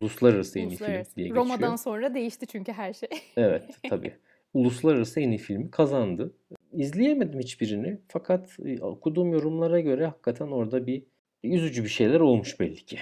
Uluslararası 0.00 0.58
en 0.58 0.62
iyi 0.62 0.68
film 0.68 0.70
Uluslararası. 0.78 1.16
diye 1.16 1.30
Roma'dan 1.30 1.56
geçiyor. 1.56 1.76
sonra 1.76 2.14
değişti 2.14 2.46
çünkü 2.46 2.72
her 2.72 2.92
şey. 2.92 3.08
Evet 3.36 3.62
tabii. 3.90 4.12
Uluslararası 4.54 5.20
en 5.20 5.30
iyi 5.30 5.38
filmi 5.38 5.70
kazandı. 5.70 6.34
İzleyemedim 6.72 7.40
hiçbirini 7.40 7.98
fakat 8.08 8.56
okuduğum 8.80 9.32
yorumlara 9.32 9.80
göre 9.80 10.06
hakikaten 10.06 10.46
orada 10.46 10.86
bir 10.86 11.02
üzücü 11.42 11.84
bir 11.84 11.88
şeyler 11.88 12.20
olmuş 12.20 12.60
belli 12.60 12.84
ki. 12.84 12.98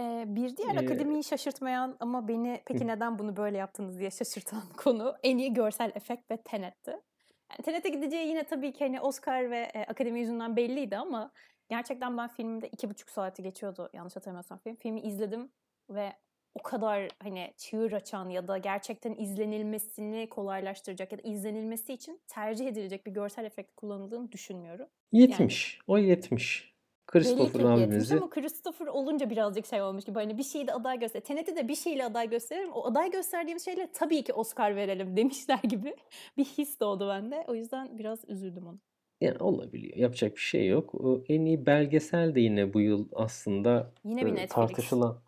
Ee, 0.00 0.24
bir 0.26 0.56
diğer 0.56 0.74
Ee, 0.74 0.78
akademiyi 0.78 1.24
şaşırtmayan 1.24 1.96
ama 2.00 2.28
beni 2.28 2.62
peki 2.66 2.86
neden 2.86 3.18
bunu 3.18 3.36
böyle 3.36 3.58
yaptınız 3.58 3.98
diye 3.98 4.10
şaşırtan 4.10 4.62
konu 4.76 5.14
en 5.22 5.38
iyi 5.38 5.52
görsel 5.52 5.92
efekt 5.94 6.30
ve 6.30 6.36
Tenet'ti. 6.36 6.90
Yani 6.90 7.62
Tenet'e 7.64 7.88
gideceği 7.88 8.28
yine 8.28 8.44
tabii 8.44 8.72
ki 8.72 8.84
hani 8.84 9.00
Oscar 9.00 9.50
ve 9.50 9.70
e, 9.74 9.80
akademi 9.84 10.20
yüzünden 10.20 10.56
belliydi 10.56 10.96
ama 10.96 11.32
gerçekten 11.68 12.18
ben 12.18 12.28
filmde 12.28 12.68
iki 12.68 12.90
buçuk 12.90 13.10
saati 13.10 13.42
geçiyordu 13.42 13.90
yanlış 13.92 14.16
hatırlamıyorsam 14.16 14.58
film. 14.58 14.76
Filmi 14.76 15.00
izledim 15.00 15.52
ve 15.90 16.12
o 16.54 16.62
kadar 16.62 17.08
hani 17.22 17.54
çığır 17.56 17.92
açan 17.92 18.28
ya 18.28 18.48
da 18.48 18.58
gerçekten 18.58 19.14
izlenilmesini 19.14 20.28
kolaylaştıracak 20.28 21.12
ya 21.12 21.18
da 21.18 21.22
izlenilmesi 21.22 21.92
için 21.92 22.20
tercih 22.28 22.66
edilecek 22.66 23.06
bir 23.06 23.10
görsel 23.10 23.44
efekt 23.44 23.76
kullanıldığını 23.76 24.32
düşünmüyorum. 24.32 24.88
Yani 25.12 25.30
Yetmiş. 25.30 25.78
O 25.86 25.98
yetmiş. 25.98 26.71
Christopher 27.06 27.60
abimizi 27.64 28.16
ama 28.16 28.30
Christopher 28.30 28.86
olunca 28.86 29.30
birazcık 29.30 29.66
şey 29.66 29.82
olmuş 29.82 30.04
gibi 30.04 30.18
hani 30.18 30.38
bir 30.38 30.42
şeyi 30.42 30.66
de 30.66 30.72
aday 30.72 30.98
göster. 30.98 31.20
Tenet'i 31.20 31.56
de 31.56 31.68
bir 31.68 31.74
şeyle 31.74 32.04
aday 32.04 32.30
gösterelim. 32.30 32.72
O 32.72 32.86
aday 32.86 33.10
gösterdiğimiz 33.10 33.64
şeyle 33.64 33.88
tabii 33.92 34.24
ki 34.24 34.32
Oscar 34.32 34.76
verelim 34.76 35.16
demişler 35.16 35.60
gibi 35.62 35.96
bir 36.36 36.44
his 36.44 36.80
doğdu 36.80 37.08
bende. 37.08 37.44
O 37.48 37.54
yüzden 37.54 37.98
biraz 37.98 38.28
üzüldüm 38.28 38.66
onu. 38.66 38.78
yani 39.20 39.38
olabiliyor. 39.38 39.96
Yapacak 39.96 40.34
bir 40.36 40.40
şey 40.40 40.68
yok. 40.68 40.94
En 41.28 41.44
iyi 41.44 41.66
belgesel 41.66 42.34
de 42.34 42.40
yine 42.40 42.74
bu 42.74 42.80
yıl 42.80 43.08
aslında 43.12 43.92
Yine 44.04 44.26
bir 44.26 44.30
e, 44.30 44.34
Netflix 44.34 44.50
tartışılan 44.50 45.18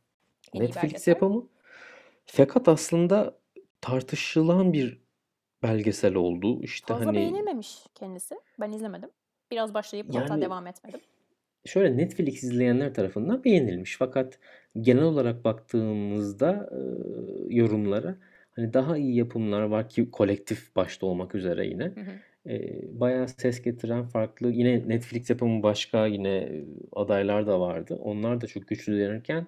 en 0.54 0.62
Netflix 0.62 1.08
yapımı. 1.08 1.48
Fakat 2.26 2.68
aslında 2.68 3.38
tartışılan 3.80 4.72
bir 4.72 5.00
belgesel 5.62 6.14
oldu. 6.14 6.62
İşte 6.62 6.86
Fazla 6.86 7.06
hani 7.06 7.16
beğenilmemiş 7.16 7.78
kendisi. 7.94 8.34
Ben 8.60 8.72
izlemedim. 8.72 9.10
Biraz 9.50 9.74
başlayıp 9.74 10.14
yani 10.14 10.40
devam 10.40 10.66
etmedim. 10.66 11.00
Şöyle 11.64 11.96
Netflix 11.96 12.42
izleyenler 12.42 12.94
tarafından 12.94 13.44
beğenilmiş. 13.44 13.96
Fakat 13.98 14.38
genel 14.80 15.02
olarak 15.02 15.44
baktığımızda 15.44 16.70
e, 16.72 16.78
yorumlara 17.54 18.16
hani 18.56 18.72
daha 18.72 18.96
iyi 18.96 19.16
yapımlar 19.16 19.62
var 19.62 19.88
ki 19.88 20.10
kolektif 20.10 20.76
başta 20.76 21.06
olmak 21.06 21.34
üzere 21.34 21.66
yine. 21.66 21.84
Hı 21.84 22.00
hı. 22.00 22.50
E, 22.50 22.82
bayağı 23.00 23.28
ses 23.28 23.62
getiren 23.62 24.04
farklı 24.04 24.50
yine 24.50 24.88
Netflix 24.88 25.30
yapımı 25.30 25.62
başka 25.62 26.06
yine 26.06 26.36
e, 26.36 26.64
adaylar 26.92 27.46
da 27.46 27.60
vardı. 27.60 27.98
Onlar 28.02 28.40
da 28.40 28.46
çok 28.46 28.68
güçlülenirken 28.68 29.46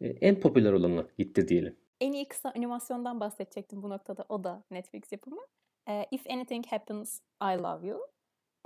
e, 0.00 0.06
en 0.08 0.40
popüler 0.40 0.72
olanı 0.72 1.06
gitti 1.18 1.48
diyelim. 1.48 1.76
En 2.00 2.12
iyi 2.12 2.28
kısa 2.28 2.50
animasyondan 2.56 3.20
bahsedecektim 3.20 3.82
bu 3.82 3.90
noktada. 3.90 4.24
O 4.28 4.44
da 4.44 4.62
Netflix 4.70 5.12
yapımı. 5.12 5.40
Ee, 5.88 6.06
If 6.10 6.26
Anything 6.30 6.66
Happens, 6.66 7.20
I 7.42 7.58
Love 7.58 7.86
You. 7.86 8.13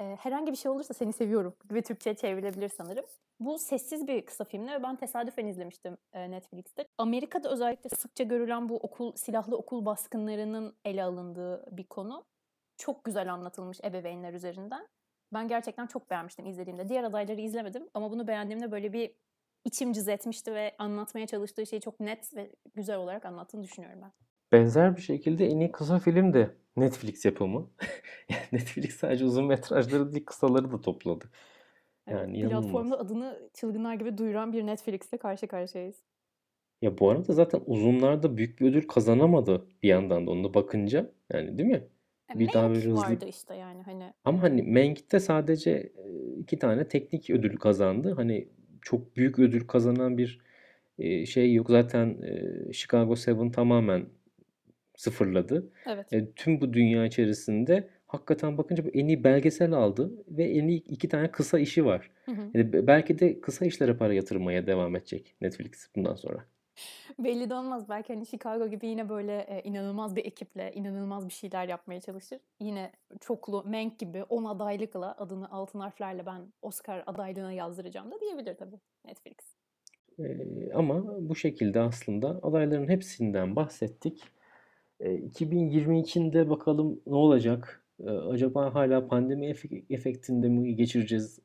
Ee, 0.00 0.16
herhangi 0.20 0.52
bir 0.52 0.56
şey 0.56 0.70
olursa 0.70 0.94
seni 0.94 1.12
seviyorum 1.12 1.54
gibi 1.68 1.82
Türkçe'ye 1.82 2.16
çevrilebilir 2.16 2.68
sanırım. 2.68 3.04
Bu 3.40 3.58
sessiz 3.58 4.06
bir 4.06 4.26
kısa 4.26 4.44
filmdi 4.44 4.72
ve 4.72 4.82
ben 4.82 4.96
tesadüfen 4.96 5.46
izlemiştim 5.46 5.96
e, 6.12 6.30
Netflix'te. 6.30 6.88
Amerika'da 6.98 7.50
özellikle 7.50 7.88
sıkça 7.90 8.24
görülen 8.24 8.68
bu 8.68 8.76
okul 8.76 9.12
silahlı 9.16 9.56
okul 9.56 9.84
baskınlarının 9.86 10.76
ele 10.84 11.04
alındığı 11.04 11.76
bir 11.76 11.84
konu. 11.84 12.24
Çok 12.76 13.04
güzel 13.04 13.32
anlatılmış 13.32 13.80
ebeveynler 13.84 14.32
üzerinden. 14.32 14.88
Ben 15.32 15.48
gerçekten 15.48 15.86
çok 15.86 16.10
beğenmiştim 16.10 16.46
izlediğimde. 16.46 16.88
Diğer 16.88 17.04
adayları 17.04 17.40
izlemedim 17.40 17.88
ama 17.94 18.10
bunu 18.10 18.26
beğendiğimde 18.26 18.70
böyle 18.70 18.92
bir 18.92 19.14
içim 19.64 19.92
cız 19.92 20.08
etmişti 20.08 20.54
ve 20.54 20.74
anlatmaya 20.78 21.26
çalıştığı 21.26 21.66
şeyi 21.66 21.80
çok 21.80 22.00
net 22.00 22.36
ve 22.36 22.52
güzel 22.74 22.96
olarak 22.96 23.24
anlattığını 23.24 23.62
düşünüyorum 23.62 24.02
ben. 24.02 24.27
Benzer 24.52 24.96
bir 24.96 25.02
şekilde 25.02 25.46
en 25.46 25.60
iyi 25.60 25.72
kısa 25.72 25.98
film 25.98 26.32
de 26.34 26.50
Netflix 26.76 27.24
yapımı. 27.24 27.70
Netflix 28.52 28.96
sadece 28.96 29.24
uzun 29.24 29.44
metrajları 29.46 30.12
değil 30.12 30.24
kısaları 30.24 30.70
da 30.72 30.80
topladı. 30.80 31.24
Evet, 32.06 32.20
Yani 32.20 32.38
inanılmaz. 32.38 32.62
platformda 32.64 32.98
adını 32.98 33.50
çılgınlar 33.54 33.94
gibi 33.94 34.18
duyuran 34.18 34.52
bir 34.52 34.66
Netflix'le 34.66 35.18
karşı 35.20 35.46
karşıyayız. 35.46 35.96
Ya 36.82 36.98
bu 36.98 37.10
arada 37.10 37.32
zaten 37.32 37.60
uzunlarda 37.66 38.36
büyük 38.36 38.60
bir 38.60 38.70
ödül 38.70 38.88
kazanamadı 38.88 39.66
bir 39.82 39.88
yandan 39.88 40.26
da 40.26 40.30
ona 40.30 40.54
bakınca. 40.54 41.10
Yani 41.32 41.58
değil 41.58 41.68
mi? 41.68 41.88
E, 42.34 42.38
Bir 42.38 42.52
daha 42.52 42.68
Mank 42.68 42.76
böyle 42.76 42.88
hızlı 42.90 42.96
vardı 42.96 43.26
işte 43.28 43.54
yani 43.54 43.82
hani. 43.82 44.12
ama 44.24 44.42
hani 44.42 44.62
Mank'te 44.62 45.20
sadece 45.20 45.70
e, 45.70 46.32
iki 46.38 46.58
tane 46.58 46.88
teknik 46.88 47.30
ödül 47.30 47.56
kazandı. 47.56 48.12
Hani 48.16 48.48
çok 48.82 49.16
büyük 49.16 49.38
ödül 49.38 49.66
kazanan 49.66 50.18
bir 50.18 50.40
e, 50.98 51.26
şey 51.26 51.54
yok. 51.54 51.70
Zaten 51.70 52.22
e, 52.68 52.72
Chicago 52.72 53.14
7 53.26 53.52
tamamen 53.52 54.06
sıfırladı. 54.98 55.72
Evet. 55.86 56.12
E, 56.12 56.32
tüm 56.32 56.60
bu 56.60 56.72
dünya 56.72 57.06
içerisinde 57.06 57.88
hakikaten 58.06 58.58
bakınca 58.58 58.84
bu 58.84 58.88
en 58.88 59.06
iyi 59.06 59.24
belgesel 59.24 59.72
aldı 59.72 60.12
ve 60.28 60.44
en 60.44 60.68
iyi 60.68 60.84
iki 60.84 61.08
tane 61.08 61.30
kısa 61.30 61.58
işi 61.58 61.84
var. 61.84 62.10
Hı 62.24 62.32
hı. 62.32 62.50
Yani 62.54 62.72
be- 62.72 62.86
belki 62.86 63.18
de 63.18 63.40
kısa 63.40 63.66
işlere 63.66 63.96
para 63.96 64.14
yatırmaya 64.14 64.66
devam 64.66 64.96
edecek 64.96 65.36
Netflix 65.40 65.88
bundan 65.96 66.14
sonra. 66.14 66.44
Belli 67.18 67.50
de 67.50 67.54
olmaz. 67.54 67.88
Belki 67.88 68.14
hani 68.14 68.26
Chicago 68.26 68.68
gibi 68.68 68.86
yine 68.86 69.08
böyle 69.08 69.38
e, 69.40 69.62
inanılmaz 69.62 70.16
bir 70.16 70.24
ekiple 70.24 70.72
inanılmaz 70.74 71.28
bir 71.28 71.32
şeyler 71.32 71.68
yapmaya 71.68 72.00
çalışır. 72.00 72.40
Yine 72.60 72.92
çoklu 73.20 73.64
Mank 73.66 73.98
gibi 73.98 74.22
10 74.22 74.44
adaylıkla 74.44 75.14
adını 75.18 75.50
altın 75.50 75.80
harflerle 75.80 76.26
ben 76.26 76.52
Oscar 76.62 77.02
adaylığına 77.06 77.52
yazdıracağım 77.52 78.10
da 78.10 78.20
diyebilir 78.20 78.54
tabii 78.56 78.80
Netflix. 79.04 79.36
Ee, 80.18 80.72
ama 80.74 81.04
bu 81.28 81.36
şekilde 81.36 81.80
aslında 81.80 82.40
adayların 82.42 82.88
hepsinden 82.88 83.56
bahsettik. 83.56 84.37
Ee, 85.00 85.14
2022'de 85.14 86.50
bakalım 86.50 87.00
ne 87.06 87.14
olacak? 87.14 87.84
Acaba 88.30 88.74
hala 88.74 89.08
pandemi 89.08 89.46
efe- 89.46 89.84
efektinde 89.90 90.48
mi 90.48 90.76
geçireceğiz? 90.76 91.38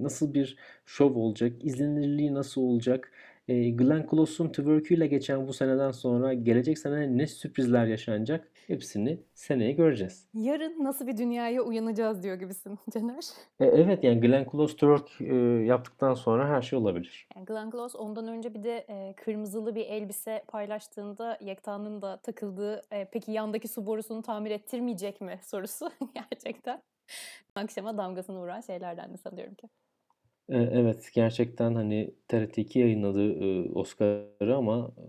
Nasıl 0.00 0.34
bir 0.34 0.56
şov 0.86 1.14
olacak? 1.14 1.52
İzlenirliği 1.64 2.34
nasıl 2.34 2.60
olacak? 2.62 3.12
Ee, 3.48 3.70
Glenn 3.70 4.06
Close'un 4.10 4.48
twerk'üyle 4.48 5.06
geçen 5.06 5.48
bu 5.48 5.52
seneden 5.52 5.90
sonra 5.90 6.34
gelecek 6.34 6.78
sene 6.78 7.16
ne 7.18 7.26
sürprizler 7.26 7.86
yaşanacak? 7.86 8.49
Hepsini 8.66 9.20
seneye 9.34 9.72
göreceğiz. 9.72 10.26
Yarın 10.34 10.84
nasıl 10.84 11.06
bir 11.06 11.16
dünyaya 11.16 11.62
uyanacağız 11.62 12.22
diyor 12.22 12.36
gibisin 12.36 12.78
Caner. 12.92 13.24
E, 13.60 13.64
evet 13.64 14.04
yani 14.04 14.20
Glenn 14.20 14.46
Close 14.52 14.74
twerk 14.74 15.20
e, 15.20 15.34
yaptıktan 15.64 16.14
sonra 16.14 16.48
her 16.48 16.62
şey 16.62 16.78
olabilir. 16.78 17.28
Yani 17.36 17.46
Glenn 17.46 17.70
Close 17.70 17.98
ondan 17.98 18.28
önce 18.28 18.54
bir 18.54 18.62
de 18.62 18.86
e, 18.88 19.14
kırmızılı 19.16 19.74
bir 19.74 19.86
elbise 19.86 20.44
paylaştığında 20.48 21.38
Yekta'nın 21.40 22.02
da 22.02 22.16
takıldığı 22.16 22.82
e, 22.92 23.04
peki 23.04 23.32
yandaki 23.32 23.68
su 23.68 23.86
borusunu 23.86 24.22
tamir 24.22 24.50
ettirmeyecek 24.50 25.20
mi 25.20 25.38
sorusu 25.42 25.90
gerçekten 26.14 26.82
akşama 27.54 27.98
damgasını 27.98 28.38
vuran 28.38 28.60
şeylerden 28.60 29.12
de 29.12 29.16
sanıyorum 29.16 29.54
ki. 29.54 29.68
E, 30.50 30.56
Evet 30.56 31.10
gerçekten 31.14 31.74
hani 31.74 32.10
TRT2 32.28 32.78
yayınladı 32.78 33.32
e, 33.32 33.72
Oscar'ı 33.72 34.56
ama 34.56 34.90
e, 34.98 35.02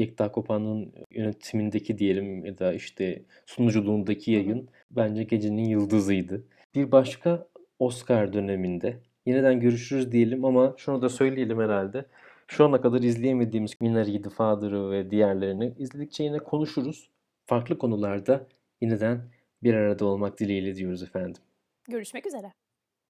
Yekta 0.00 0.32
Kopan'ın 0.32 0.92
yönetimindeki 1.10 1.98
diyelim 1.98 2.44
ya 2.44 2.58
da 2.58 2.72
işte 2.72 3.22
sunuculuğundaki 3.46 4.32
yayın 4.32 4.68
bence 4.90 5.24
gecenin 5.24 5.64
yıldızıydı. 5.64 6.44
Bir 6.74 6.92
başka 6.92 7.46
Oscar 7.78 8.32
döneminde 8.32 8.96
yeniden 9.26 9.60
görüşürüz 9.60 10.12
diyelim 10.12 10.44
ama 10.44 10.74
şunu 10.76 11.02
da 11.02 11.08
söyleyelim 11.08 11.60
herhalde. 11.60 12.04
Şu 12.48 12.64
ana 12.64 12.80
kadar 12.80 13.02
izleyemediğimiz 13.02 13.80
Minari, 13.80 14.22
The 14.22 14.30
Father'ı 14.30 14.90
ve 14.90 15.10
diğerlerini 15.10 15.72
izledikçe 15.78 16.24
yine 16.24 16.38
konuşuruz. 16.38 17.10
Farklı 17.46 17.78
konularda 17.78 18.46
yeniden 18.80 19.20
bir 19.62 19.74
arada 19.74 20.04
olmak 20.04 20.40
dileğiyle 20.40 20.74
diyoruz 20.76 21.02
efendim. 21.02 21.42
Görüşmek 21.88 22.26
üzere. 22.26 22.52